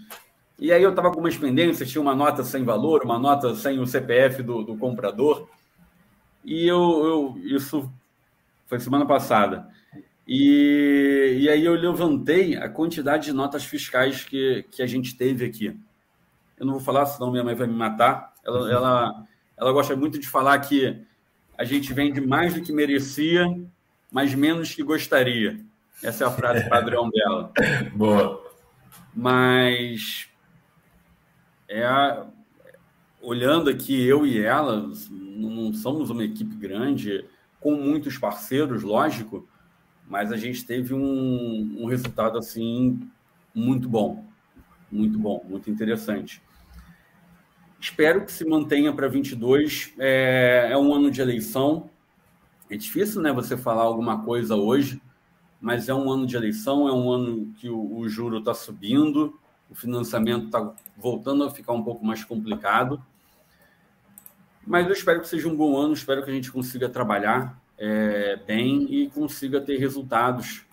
[0.59, 3.79] E aí eu estava com umas pendências, tinha uma nota sem valor, uma nota sem
[3.79, 5.49] o CPF do, do comprador.
[6.49, 7.93] E eu, eu, isso
[8.67, 9.69] foi semana passada.
[10.27, 15.45] E, e aí eu levantei a quantidade de notas fiscais que, que a gente teve
[15.45, 15.79] aqui.
[16.59, 18.33] Eu não vou falar, senão minha mãe vai me matar.
[18.43, 18.71] Ela, uhum.
[18.71, 19.27] ela,
[19.59, 20.99] ela gosta muito de falar que
[21.59, 23.45] a gente vende mais do que merecia,
[24.11, 25.61] mas menos que gostaria.
[26.03, 27.53] Essa é a frase padrão dela.
[27.95, 28.43] Boa.
[29.15, 30.31] Mas
[31.69, 32.27] é a,
[33.21, 37.25] olhando aqui eu e ela, não somos uma equipe grande,
[37.61, 39.49] com muitos parceiros, lógico,
[40.07, 43.01] mas a gente teve um, um resultado assim
[43.55, 44.25] muito bom,
[44.91, 46.43] muito bom, muito interessante.
[47.81, 49.95] Espero que se mantenha para 22.
[49.99, 51.89] É, é um ano de eleição.
[52.69, 55.01] É difícil, né, você falar alguma coisa hoje,
[55.61, 59.39] mas é um ano de eleição, é um ano que o, o juro está subindo,
[59.71, 63.03] o financiamento está voltando a ficar um pouco mais complicado.
[64.67, 68.37] Mas eu espero que seja um bom ano, espero que a gente consiga trabalhar é,
[68.47, 70.67] bem e consiga ter resultados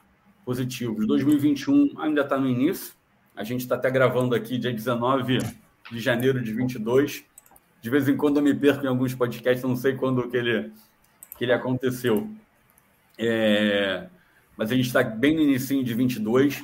[0.43, 1.07] positivos.
[1.07, 2.93] 2021 ainda está no início,
[3.35, 5.39] a gente está até gravando aqui dia 19
[5.91, 7.23] de janeiro de 22.
[7.81, 10.71] De vez em quando eu me perco em alguns podcasts, não sei quando que ele,
[11.37, 12.29] que ele aconteceu.
[13.17, 14.07] É,
[14.57, 16.63] mas a gente está bem no início de 22.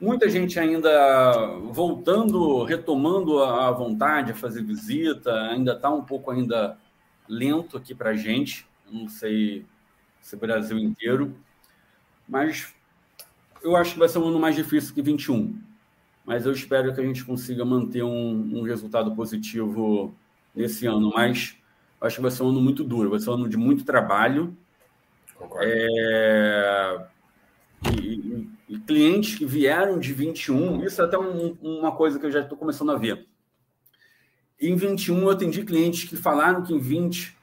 [0.00, 6.78] Muita gente ainda voltando, retomando a vontade a fazer visita, ainda está um pouco ainda
[7.28, 9.66] lento aqui para a gente, não sei
[10.20, 11.36] se o Brasil inteiro,
[12.28, 12.74] mas
[13.62, 15.60] eu acho que vai ser um ano mais difícil que 21.
[16.24, 20.14] Mas eu espero que a gente consiga manter um, um resultado positivo
[20.54, 21.10] nesse ano.
[21.14, 21.56] Mas
[22.00, 24.56] acho que vai ser um ano muito duro, vai ser um ano de muito trabalho.
[25.34, 25.66] Concordo.
[25.66, 27.08] É
[27.94, 32.40] e, clientes que vieram de 21, isso é até um, uma coisa que eu já
[32.40, 33.26] estou começando a ver.
[34.60, 37.36] Em 21, eu atendi clientes que falaram que em 20,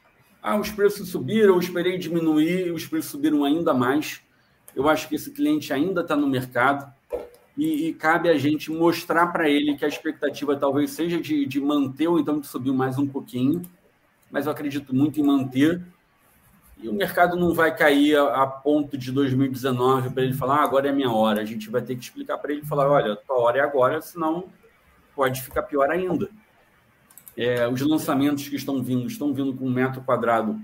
[0.43, 4.21] ah, os preços subiram, eu esperei diminuir, os preços subiram ainda mais.
[4.75, 6.93] Eu acho que esse cliente ainda está no mercado
[7.57, 11.61] e, e, cabe a gente mostrar para ele que a expectativa talvez seja de, de
[11.61, 13.61] manter ou então de subir mais um pouquinho,
[14.29, 15.81] mas eu acredito muito em manter
[16.77, 20.63] e o mercado não vai cair a, a ponto de 2019 para ele falar, ah,
[20.63, 21.41] agora é minha hora.
[21.41, 24.45] A gente vai ter que explicar para ele falar, olha, tua hora é agora, senão
[25.15, 26.29] pode ficar pior ainda.
[27.37, 30.59] É, os lançamentos que estão vindo, estão vindo com um metro quadrado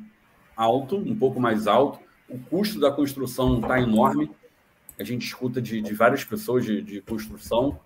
[0.55, 1.99] alto, um pouco mais alto.
[2.29, 4.29] O custo da construção está enorme.
[4.99, 7.79] A gente escuta de, de várias pessoas de, de construção.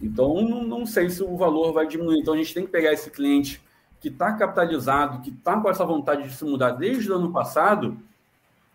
[0.00, 2.18] Então, não, não sei se o valor vai diminuir.
[2.18, 3.62] Então, a gente tem que pegar esse cliente
[4.02, 7.96] que está capitalizado, que está com essa vontade de se mudar desde o ano passado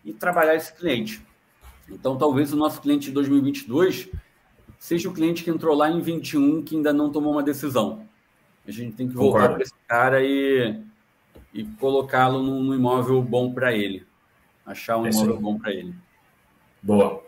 [0.02, 1.22] e trabalhar esse cliente.
[1.86, 4.08] Então, talvez o nosso cliente de 2022
[4.78, 8.06] seja o cliente que entrou lá em 21 que ainda não tomou uma decisão.
[8.66, 10.80] A gente tem que voltar para esse cara e,
[11.52, 14.06] e colocá-lo num, imóvel bom para ele.
[14.64, 15.94] Achar um é imóvel bom para ele.
[16.82, 17.22] Boa.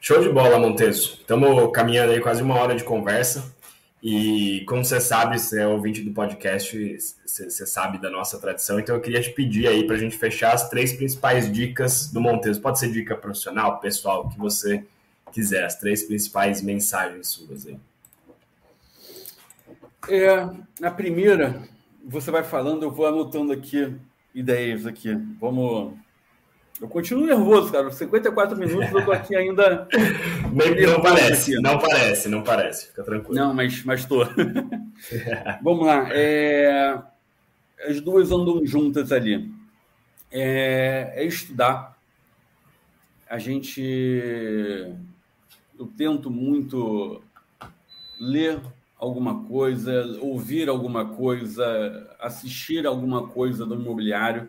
[0.00, 1.18] Show de bola, Monteso.
[1.20, 3.54] Estamos caminhando aí quase uma hora de conversa.
[4.02, 6.76] E como você sabe, você é ouvinte do podcast,
[7.24, 10.52] você, sabe da nossa tradição, então eu queria te pedir aí para a gente fechar
[10.52, 12.60] as três principais dicas do Monteso.
[12.60, 14.84] Pode ser dica profissional, pessoal, o que você
[15.30, 17.78] quiser, as três principais mensagens suas aí.
[20.08, 20.48] É,
[20.84, 21.62] a primeira,
[22.04, 23.94] você vai falando, eu vou anotando aqui
[24.34, 25.14] ideias aqui.
[25.40, 25.94] Vamos
[26.82, 27.92] eu continuo nervoso, cara.
[27.92, 29.86] 54 minutos eu tô aqui ainda.
[30.84, 31.62] não parece, aqui.
[31.62, 32.86] não parece, não parece.
[32.88, 33.36] Fica tranquilo.
[33.36, 34.24] Não, mas, mas tô.
[35.62, 36.08] Vamos lá.
[36.10, 37.00] É...
[37.86, 39.48] As duas andam juntas ali.
[40.28, 41.12] É...
[41.14, 41.96] é estudar.
[43.30, 43.80] A gente.
[45.78, 47.22] Eu tento muito
[48.18, 48.60] ler
[48.98, 54.48] alguma coisa, ouvir alguma coisa, assistir alguma coisa do imobiliário,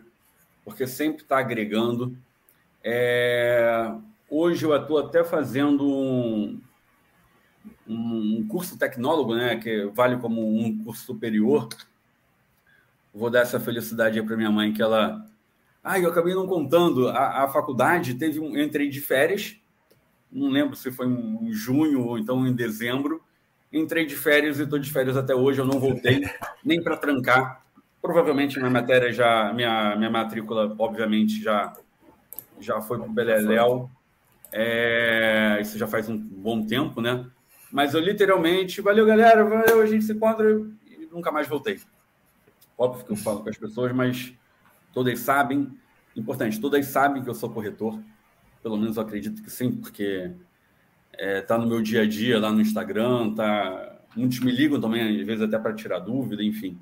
[0.64, 2.16] porque sempre está agregando.
[2.84, 3.90] É,
[4.30, 6.60] hoje eu estou até fazendo um,
[7.88, 11.68] um, curso tecnólogo, né, que vale como um curso superior.
[13.12, 15.26] Vou dar essa felicidade para minha mãe, que ela.
[15.82, 17.08] Ah, eu acabei não contando.
[17.08, 18.54] A, a faculdade teve um.
[18.56, 19.56] Eu entrei de férias
[20.34, 23.22] não lembro se foi em junho ou então em dezembro.
[23.72, 26.22] Entrei de férias e estou de férias até hoje, eu não voltei
[26.64, 27.64] nem para trancar.
[28.02, 31.72] Provavelmente minha matéria já, minha, minha matrícula, obviamente, já,
[32.60, 33.90] já foi para o Beleléu.
[34.52, 37.26] É, isso já faz um bom tempo, né?
[37.72, 40.48] Mas eu literalmente, valeu galera, valeu, a gente se encontra
[40.86, 41.80] e nunca mais voltei.
[42.78, 44.32] Óbvio que eu falo com as pessoas, mas
[44.92, 45.76] todas sabem,
[46.14, 48.00] importante, todas sabem que eu sou corretor,
[48.62, 50.32] pelo menos eu acredito que sim, porque
[51.12, 53.90] é, tá no meu dia a dia lá no Instagram, tá.
[54.16, 56.78] Muitos me ligam também, às vezes até para tirar dúvida, enfim.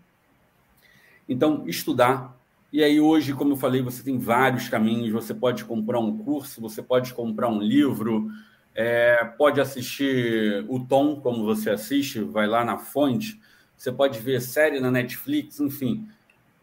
[1.27, 2.39] Então, estudar.
[2.73, 5.13] E aí, hoje, como eu falei, você tem vários caminhos.
[5.13, 8.31] Você pode comprar um curso, você pode comprar um livro,
[8.75, 13.39] é, pode assistir o Tom, como você assiste, vai lá na fonte.
[13.77, 16.09] Você pode ver série na Netflix, enfim.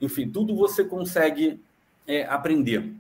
[0.02, 1.62] Enfim, tudo você consegue
[2.08, 2.92] é, aprender.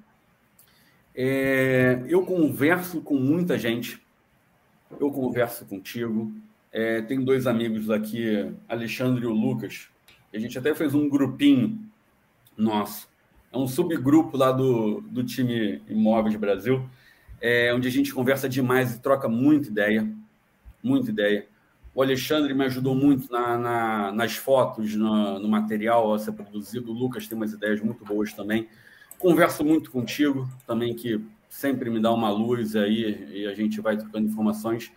[1.15, 3.99] É, eu converso com muita gente,
[4.99, 6.31] eu converso contigo.
[6.71, 9.87] É, tem dois amigos aqui, Alexandre e o Lucas.
[10.31, 11.88] A gente até fez um grupinho
[12.61, 13.07] nosso.
[13.51, 16.87] É um subgrupo lá do, do time Imóveis Brasil,
[17.41, 20.07] é, onde a gente conversa demais e troca muita ideia.
[20.83, 21.47] Muita ideia.
[21.93, 26.91] O Alexandre me ajudou muito na, na, nas fotos, no, no material a ser produzido.
[26.91, 28.69] O Lucas tem umas ideias muito boas também.
[29.17, 33.97] Converso muito contigo também, que sempre me dá uma luz aí e a gente vai
[33.97, 34.91] trocando informações.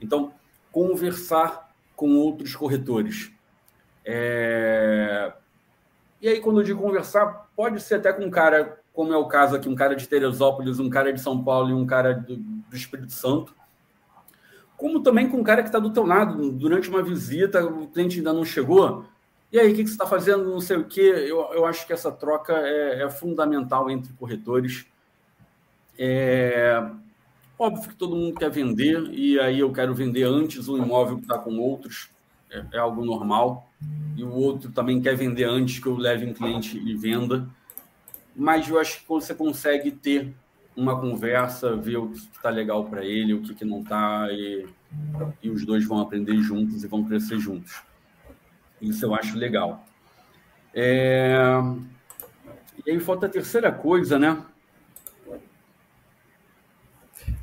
[0.00, 0.32] Então,
[0.72, 3.30] conversar com outros corretores.
[4.04, 5.32] É...
[6.20, 9.26] E aí, quando eu digo conversar, pode ser até com um cara, como é o
[9.26, 12.36] caso aqui, um cara de Teresópolis, um cara de São Paulo e um cara do,
[12.36, 13.54] do Espírito Santo.
[14.76, 18.18] Como também com um cara que está do teu lado, durante uma visita, o cliente
[18.18, 19.04] ainda não chegou
[19.50, 20.44] e aí, o que, você está fazendo?
[20.44, 21.00] Não sei o quê.
[21.00, 24.86] Eu, eu acho que essa troca é, é fundamental entre corretores.
[25.98, 26.86] É...
[27.58, 31.22] Óbvio que todo mundo quer vender, e aí eu quero vender antes um imóvel que
[31.22, 32.08] está com outros,
[32.50, 33.70] é, é, algo normal.
[34.16, 37.48] E o outro também quer vender antes que eu leve um cliente e venda.
[38.34, 40.34] Mas eu acho que você consegue ter
[40.76, 44.66] uma conversa, ver o que está legal para ele, o que, que não está, e,
[45.42, 47.82] e os dois vão aprender juntos e vão crescer juntos.
[48.80, 49.84] Isso eu acho legal.
[50.72, 51.36] É...
[52.86, 54.40] E aí falta a terceira coisa, né?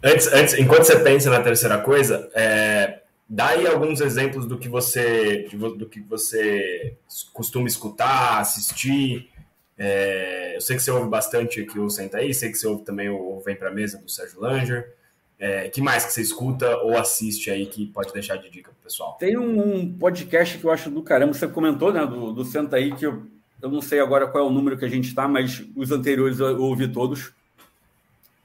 [0.01, 4.69] Antes, antes, enquanto você pensa na terceira coisa, é, dá aí alguns exemplos do que
[4.69, 5.47] você
[5.77, 6.95] do que você
[7.33, 9.29] costuma escutar, assistir.
[9.77, 12.83] É, eu sei que você ouve bastante aqui o Senta aí, sei que você ouve
[12.83, 14.93] também o Vem Pra Mesa do Sérgio Langer.
[15.37, 18.83] É, que mais que você escuta ou assiste aí que pode deixar de dica pro
[18.83, 19.17] pessoal?
[19.19, 22.95] Tem um podcast que eu acho do caramba, você comentou, né, do, do Senta aí,
[22.95, 23.23] que eu,
[23.61, 26.39] eu não sei agora qual é o número que a gente está, mas os anteriores
[26.39, 27.33] eu ouvi todos.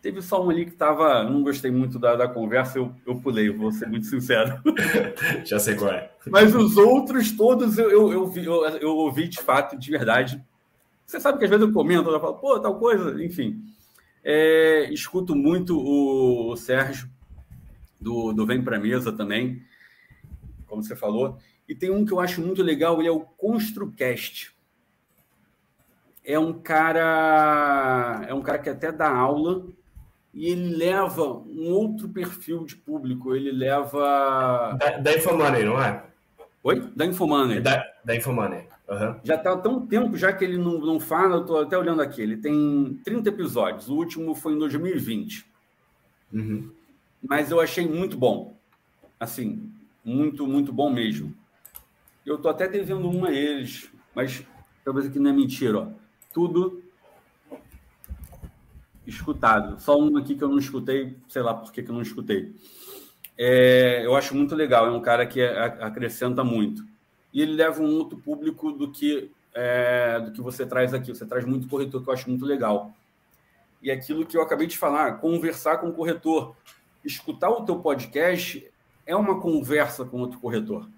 [0.03, 1.25] Teve só um ali que tava.
[1.25, 4.59] Não gostei muito da, da conversa, eu, eu pulei, vou ser muito sincero.
[5.45, 6.11] Já sei qual é.
[6.27, 10.43] Mas os outros todos eu, eu, eu, vi, eu, eu ouvi de fato, de verdade.
[11.07, 13.63] Você sabe que às vezes eu comento, eu falo, pô, tal coisa, enfim.
[14.25, 17.11] É, escuto muito o, Sérgio,
[18.01, 19.63] do, do Vem Pra Mesa também,
[20.67, 21.37] como você falou.
[21.69, 24.55] E tem um que eu acho muito legal, ele é o ConstruCast.
[26.25, 29.67] É um cara, é um cara que até dá aula
[30.33, 33.35] e ele leva um outro perfil de público.
[33.35, 34.77] Ele leva.
[34.79, 36.05] Da, da Infomoney, não é?
[36.63, 36.81] Oi?
[36.95, 37.59] Da Infomoney.
[37.59, 38.67] É da, da Infomoney.
[38.89, 39.17] Uhum.
[39.23, 42.03] Já está há tão tempo já que ele não, não fala, eu estou até olhando
[42.03, 42.23] aqui.
[42.23, 43.89] Ele tem 30 episódios.
[43.89, 45.47] O último foi em 2020.
[46.33, 46.71] Uhum.
[47.23, 48.57] Mas eu achei muito bom.
[49.19, 49.71] Assim,
[50.05, 51.35] muito, muito bom mesmo.
[52.25, 54.45] Eu estou até devendo um a eles, mas
[54.85, 55.79] talvez aqui não é mentira.
[55.79, 55.89] Ó.
[56.33, 56.83] Tudo
[59.07, 59.81] escutado.
[59.81, 62.55] Só um aqui que eu não escutei, sei lá por que, que eu não escutei.
[63.39, 64.87] É, eu acho muito legal.
[64.87, 66.85] É um cara que acrescenta muito
[67.33, 71.15] e ele leva um outro público do que é, do que você traz aqui.
[71.15, 72.93] Você traz muito corretor, que eu acho muito legal.
[73.83, 76.55] E aquilo que eu acabei de falar, conversar com o corretor,
[77.05, 78.67] escutar o teu podcast
[79.07, 80.89] é uma conversa com outro corretor.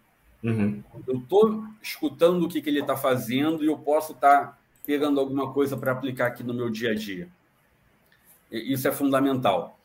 [0.42, 0.82] Uhum.
[1.07, 5.20] Eu estou escutando o que, que ele está fazendo e eu posso estar tá pegando
[5.20, 7.28] alguma coisa para aplicar aqui no meu dia a dia.
[8.53, 9.80] Isso é fundamental.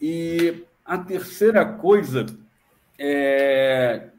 [0.00, 2.24] E a terceira coisa
[2.98, 4.10] é,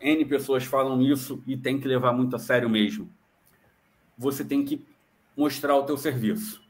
[0.00, 3.08] N pessoas falam isso e tem que levar muito a sério mesmo.
[4.18, 4.84] Você tem que
[5.36, 6.62] mostrar o teu serviço.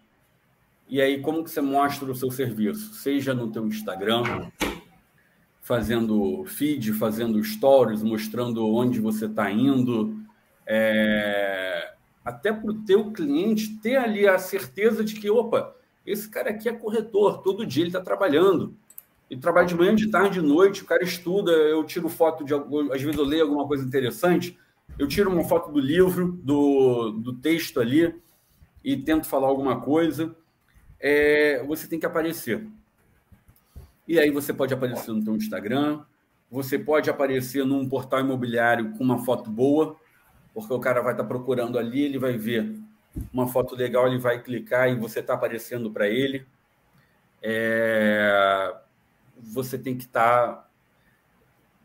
[0.88, 2.94] E aí, como que você mostra o seu serviço?
[2.94, 4.50] Seja no teu Instagram,
[5.62, 10.14] fazendo feed, fazendo stories, mostrando onde você está indo,
[10.66, 11.94] é...
[12.22, 15.74] até para o teu cliente ter ali a certeza de que, opa,
[16.06, 18.76] esse cara aqui é corretor, todo dia ele está trabalhando.
[19.30, 22.52] e trabalha de manhã, de tarde, de noite, o cara estuda, eu tiro foto de.
[22.54, 24.58] Às vezes eu leio alguma coisa interessante,
[24.98, 28.14] eu tiro uma foto do livro, do, do texto ali,
[28.84, 30.36] e tento falar alguma coisa.
[31.00, 32.66] É, você tem que aparecer.
[34.06, 36.02] E aí você pode aparecer no seu Instagram,
[36.50, 39.96] você pode aparecer num portal imobiliário com uma foto boa,
[40.52, 42.83] porque o cara vai estar procurando ali, ele vai ver
[43.32, 46.46] uma foto legal, ele vai clicar e você está aparecendo para ele.
[47.42, 48.74] É...
[49.36, 50.48] Você tem que estar.
[50.48, 50.68] Tá...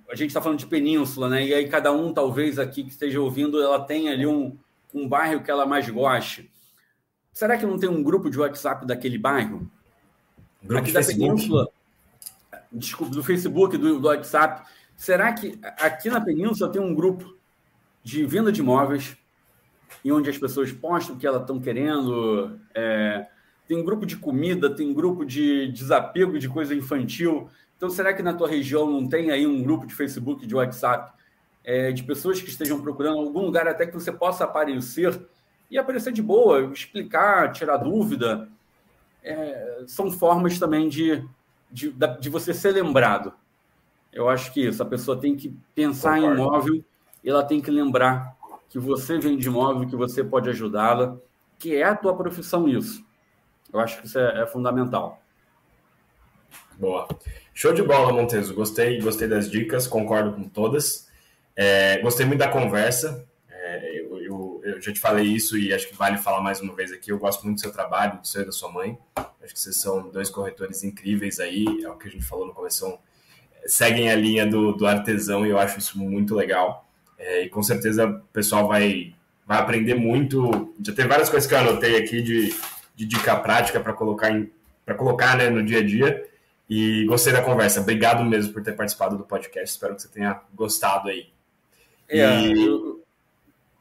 [0.10, 1.46] A gente está falando de península, né?
[1.46, 4.58] E aí cada um, talvez aqui que esteja ouvindo, ela tem ali um,
[4.94, 6.50] um bairro que ela mais goste.
[7.32, 9.70] Será que não tem um grupo de WhatsApp daquele bairro?
[10.64, 11.30] Grupo aqui da Facebook.
[11.30, 11.70] península.
[12.72, 14.68] Desculpa, do Facebook, do, do WhatsApp.
[14.96, 17.38] Será que aqui na península tem um grupo
[18.04, 19.16] de venda de imóveis,
[20.04, 22.60] em onde as pessoas postam o que elas estão querendo.
[22.74, 23.28] É,
[23.68, 27.50] tem grupo de comida, tem grupo de desapego de coisa infantil.
[27.78, 31.14] Então, será que na tua região não tem aí um grupo de Facebook, de WhatsApp,
[31.64, 35.20] é, de pessoas que estejam procurando algum lugar até que você possa aparecer
[35.70, 38.50] e aparecer de boa, explicar, tirar dúvida?
[39.24, 41.24] É, são formas também de,
[41.72, 43.34] de, de você ser lembrado.
[44.12, 46.36] Eu acho que isso, a pessoa tem que pensar Concordo.
[46.36, 46.86] em imóvel
[47.24, 48.36] e ela tem que lembrar
[48.70, 51.18] que você vende imóvel, que você pode ajudá-la,
[51.58, 53.04] que é a tua profissão isso.
[53.72, 55.22] Eu acho que isso é, é fundamental.
[56.78, 57.08] Boa.
[57.54, 58.54] Show de bola, Monteso.
[58.54, 61.10] Gostei, gostei das dicas, concordo com todas.
[61.56, 63.28] É, gostei muito da conversa.
[63.50, 66.74] É, eu, eu, eu, já te falei isso e acho que vale falar mais uma
[66.74, 67.12] vez aqui.
[67.12, 68.98] Eu gosto muito do seu trabalho, do seu e da sua mãe.
[69.44, 71.66] Acho que vocês são dois corretores incríveis aí.
[71.84, 72.98] É o que a gente falou no começo.
[73.66, 76.89] Seguem a linha do, do artesão e eu acho isso muito legal.
[77.20, 79.14] É, e com certeza o pessoal vai,
[79.46, 80.74] vai aprender muito.
[80.82, 82.56] Já tem várias coisas que eu anotei aqui de,
[82.96, 84.50] de dica prática para colocar, em,
[84.98, 86.26] colocar né, no dia a dia.
[86.70, 87.82] E gostei da conversa.
[87.82, 89.70] Obrigado mesmo por ter participado do podcast.
[89.70, 91.28] Espero que você tenha gostado aí.
[92.08, 92.66] É, e...
[92.66, 93.04] eu...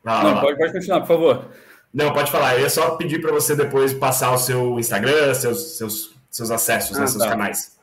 [0.04, 1.48] ah, Não, pode, pode continuar, por favor.
[1.92, 2.54] Não, pode falar.
[2.54, 6.92] Eu ia só pedir para você depois passar o seu Instagram, seus, seus, seus acessos,
[6.92, 7.28] né, ah, né, seus tá.
[7.28, 7.78] canais.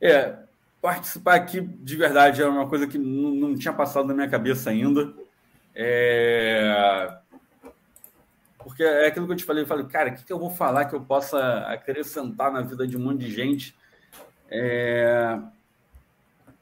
[0.00, 0.34] É,
[0.80, 4.70] participar aqui de verdade é uma coisa que não, não tinha passado na minha cabeça
[4.70, 5.12] ainda.
[5.74, 7.18] É...
[8.58, 10.50] Porque é aquilo que eu te falei, eu falei, cara, o que, que eu vou
[10.50, 13.74] falar que eu possa acrescentar na vida de um monte de gente?
[14.50, 15.38] É...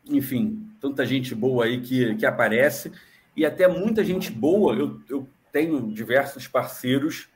[0.09, 2.93] Enfim, tanta gente boa aí que, que aparece,
[3.37, 4.75] e até muita gente boa.
[4.75, 7.29] Eu, eu tenho diversos parceiros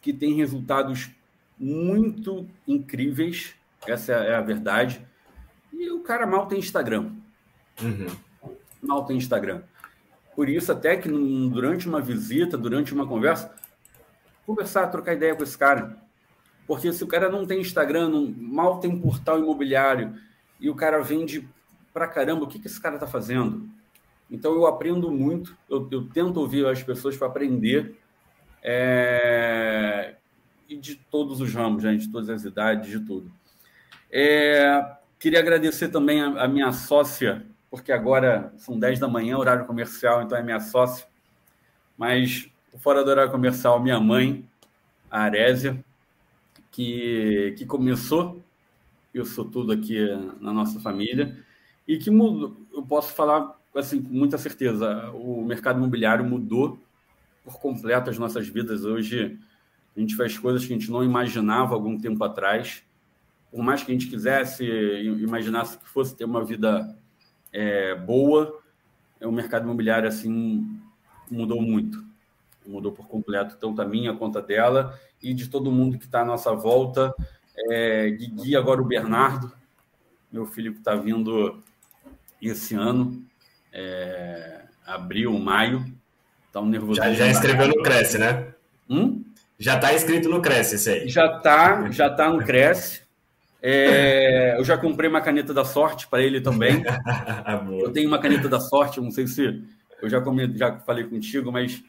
[0.00, 1.10] que têm resultados
[1.58, 3.54] muito incríveis,
[3.86, 5.04] essa é a verdade
[5.72, 7.10] e o cara mal tem Instagram.
[7.80, 8.06] Uhum.
[8.82, 9.62] Mal tem Instagram.
[10.34, 13.54] Por isso, até que durante uma visita, durante uma conversa,
[14.46, 15.96] conversar, trocar ideia com esse cara.
[16.66, 20.14] Porque se o cara não tem Instagram, não, mal tem portal imobiliário,
[20.58, 21.48] e o cara vende
[21.92, 23.68] pra caramba, o que, que esse cara tá fazendo?
[24.30, 27.98] Então eu aprendo muito, eu, eu tento ouvir as pessoas para aprender.
[28.62, 30.14] É...
[30.68, 33.30] E de todos os ramos, gente, de todas as idades, de tudo.
[34.10, 34.96] É...
[35.22, 40.20] Queria agradecer também a, a, minha sócia, porque agora são 10 da manhã, horário comercial,
[40.20, 41.06] então é minha sócia.
[41.96, 44.44] Mas fora do horário comercial, minha mãe,
[45.08, 45.78] a Arésia,
[46.72, 48.42] que, que começou
[49.14, 49.96] isso tudo aqui
[50.40, 51.38] na nossa família
[51.86, 56.80] e que mudou, eu posso falar assim com muita certeza, o mercado imobiliário mudou
[57.44, 58.84] por completo as nossas vidas.
[58.84, 59.38] Hoje
[59.96, 62.82] a gente faz coisas que a gente não imaginava algum tempo atrás
[63.52, 66.96] por mais que a gente quisesse, imaginasse que fosse ter uma vida
[67.52, 68.58] é, boa,
[69.20, 70.80] o mercado imobiliário assim
[71.30, 72.02] mudou muito,
[72.66, 76.22] mudou por completo, tanto a minha, a conta dela e de todo mundo que está
[76.22, 77.14] à nossa volta.
[77.68, 79.52] É, Guigui, agora o Bernardo,
[80.32, 81.62] meu filho que está vindo
[82.40, 83.22] esse ano,
[83.70, 85.84] é, abril, maio,
[86.50, 86.94] tá um nervoso.
[86.94, 88.54] Já, já escreveu no Cresce, né?
[88.88, 89.22] Hum?
[89.58, 91.08] Já está inscrito no Cresce, esse aí.
[91.08, 93.02] Já está, já tá no Cresce.
[93.64, 96.82] É, eu já comprei uma caneta da sorte para ele também.
[97.80, 99.62] eu tenho uma caneta da sorte, não sei se
[100.02, 101.80] eu já, comi, já falei contigo, mas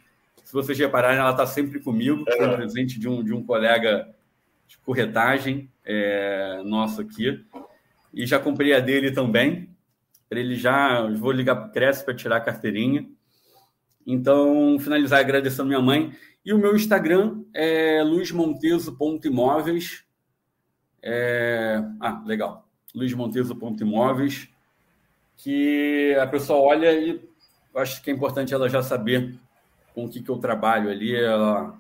[0.44, 2.24] se vocês repararem, ela está sempre comigo.
[2.26, 4.08] Foi um presente de um, de um colega
[4.68, 7.44] de corretagem é, nosso aqui.
[8.14, 9.68] E já comprei a dele também.
[10.30, 11.08] Ele já.
[11.18, 13.10] Vou ligar para o Cresce para tirar a carteirinha.
[14.06, 16.14] Então, finalizar agradecendo minha mãe.
[16.46, 20.04] E o meu Instagram é luizmonteso.imóveis.
[21.04, 21.84] É...
[21.99, 22.66] Ah, legal.
[22.95, 24.47] Luiz Monteso Ponto Imóveis,
[25.36, 27.22] que a pessoa olha e
[27.76, 29.36] acho que é importante ela já saber
[29.93, 31.14] com o que, que eu trabalho ali.
[31.14, 31.78] Ela...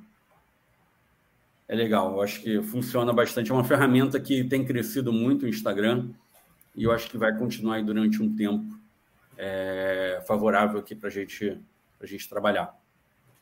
[1.67, 2.13] é legal.
[2.15, 3.49] Eu acho que funciona bastante.
[3.49, 6.09] É uma ferramenta que tem crescido muito o Instagram
[6.75, 8.77] e eu acho que vai continuar aí durante um tempo
[9.37, 11.57] é, favorável aqui para gente,
[12.01, 12.77] a gente trabalhar.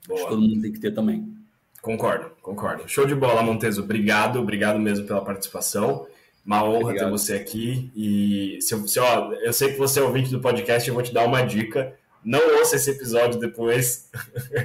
[0.07, 0.19] Boa.
[0.19, 1.40] Acho que todo mundo tem que ter também.
[1.81, 2.87] Concordo, concordo.
[2.87, 3.81] Show de bola, Monteso.
[3.81, 6.05] Obrigado, obrigado mesmo pela participação.
[6.45, 7.05] Uma honra Obrigado.
[7.05, 7.91] ter você aqui.
[7.95, 11.13] E se, se, ó, eu sei que você é ouvinte do podcast, eu vou te
[11.13, 11.93] dar uma dica.
[12.23, 14.09] Não ouça esse episódio depois.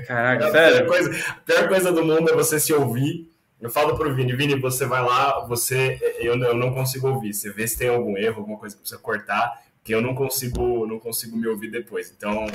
[0.06, 0.78] Caraca, a sério?
[0.78, 3.30] Pior coisa, a pior coisa do mundo é você se ouvir.
[3.60, 7.32] Eu falo pro Vini, Vini, você vai lá, você eu, eu não consigo ouvir.
[7.32, 10.84] Você vê se tem algum erro, alguma coisa que precisa cortar, que eu não consigo,
[10.84, 12.12] não consigo me ouvir depois.
[12.14, 12.48] Então,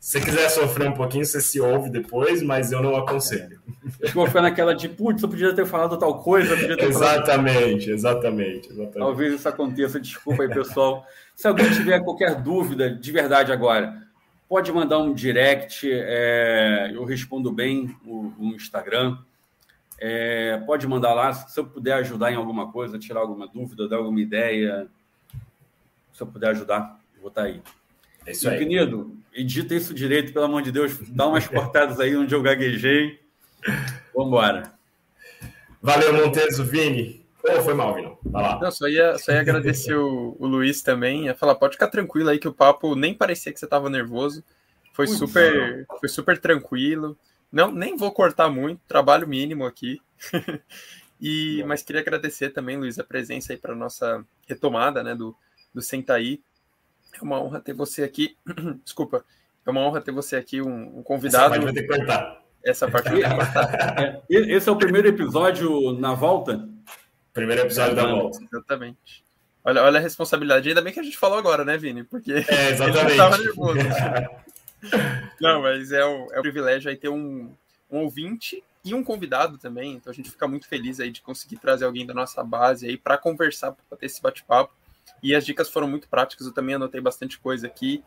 [0.00, 3.60] se você quiser sofrer um pouquinho, você se ouve depois, mas eu não aconselho.
[4.00, 6.54] Eu vou ficar naquela de, putz, eu podia ter falado tal coisa.
[6.82, 7.88] exatamente, falado...
[7.90, 8.94] exatamente, exatamente.
[8.94, 11.04] Talvez isso aconteça, desculpa aí, pessoal.
[11.36, 13.94] Se alguém tiver qualquer dúvida, de verdade agora,
[14.48, 19.18] pode mandar um direct, é, eu respondo bem no, no Instagram.
[20.00, 23.96] É, pode mandar lá, se eu puder ajudar em alguma coisa, tirar alguma dúvida, dar
[23.96, 24.88] alguma ideia,
[26.18, 27.62] se eu puder ajudar, eu vou estar aí.
[28.26, 28.58] É isso aí.
[28.58, 33.20] Querido, edita isso direito, pelo amor de Deus, dá umas cortadas aí onde eu gaguejei.
[34.12, 34.72] Vamos embora.
[35.80, 37.24] Valeu, Monteso, Vini.
[37.44, 38.18] Oh, foi mal, Vini.
[38.24, 38.60] Vai lá.
[38.60, 41.26] Não, só ia, só ia agradecer o, o Luiz também.
[41.26, 44.42] Ia falar, pode ficar tranquilo aí que o papo nem parecia que você estava nervoso.
[44.92, 47.16] Foi super, foi super tranquilo.
[47.52, 50.00] Não, nem vou cortar muito, trabalho mínimo aqui.
[51.20, 55.36] e, mas queria agradecer também, Luiz, a presença aí para nossa retomada, né, do,
[55.74, 56.40] do Sentaí.
[57.14, 58.36] É uma honra ter você aqui.
[58.84, 59.24] Desculpa.
[59.66, 61.54] É uma honra ter você aqui, um, um convidado.
[61.54, 62.42] Essa parte vai ter que cortar.
[62.64, 64.22] Essa parte vai ter que cortar.
[64.30, 66.68] É, esse é o primeiro episódio na volta?
[67.32, 68.38] Primeiro episódio da volta.
[68.42, 69.24] Exatamente.
[69.64, 70.68] Olha, olha a responsabilidade.
[70.68, 72.02] Ainda bem que a gente falou agora, né, Vini?
[72.02, 72.38] Porque é,
[72.72, 73.20] exatamente.
[73.20, 73.78] ele nervoso.
[75.40, 77.52] Não, mas é um, é um privilégio aí ter um,
[77.90, 79.94] um ouvinte e um convidado também.
[79.94, 82.96] Então a gente fica muito feliz aí de conseguir trazer alguém da nossa base aí
[82.96, 84.72] para conversar, para ter esse bate-papo.
[85.22, 88.02] E as dicas foram muito práticas, eu também anotei bastante coisa aqui.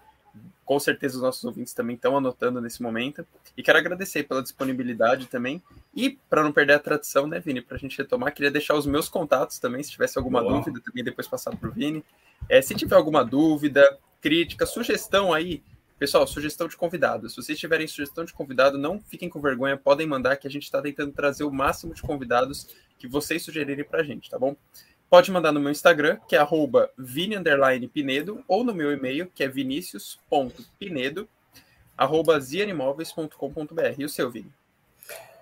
[0.64, 3.26] Com certeza os nossos ouvintes também estão anotando nesse momento.
[3.58, 5.62] E quero agradecer pela disponibilidade também.
[5.94, 8.86] E para não perder a tradição, né, Vini, para a gente retomar, queria deixar os
[8.86, 12.04] meus contatos também, se tivesse alguma dúvida, também depois passar para o Vini.
[12.48, 15.62] É, se tiver alguma dúvida, crítica, sugestão aí,
[16.02, 17.30] Pessoal, sugestão de convidado.
[17.30, 20.64] Se vocês tiverem sugestão de convidado, não fiquem com vergonha, podem mandar que a gente
[20.64, 24.56] está tentando trazer o máximo de convidados que vocês sugerirem para a gente, tá bom?
[25.12, 29.48] Pode mandar no meu Instagram, que é arroba vini_pinedo, ou no meu e-mail, que é
[29.50, 31.28] vinicius.pinedo,
[31.98, 33.96] arroba zianimóveis.com.br.
[33.98, 34.54] E o seu, Vini?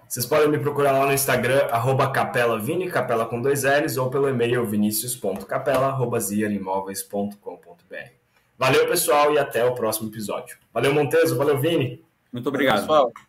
[0.07, 4.09] Vocês podem me procurar lá no Instagram, arroba capela vini, capela com dois L's, ou
[4.09, 8.09] pelo e-mail vinicius.capela, arroba zianimóveis.com.br.
[8.57, 10.57] Valeu, pessoal, e até o próximo episódio.
[10.74, 11.38] Valeu, Monteso.
[11.38, 12.03] Valeu, Vini.
[12.34, 12.88] Muito obrigado.
[12.88, 13.28] Valeu, pessoal.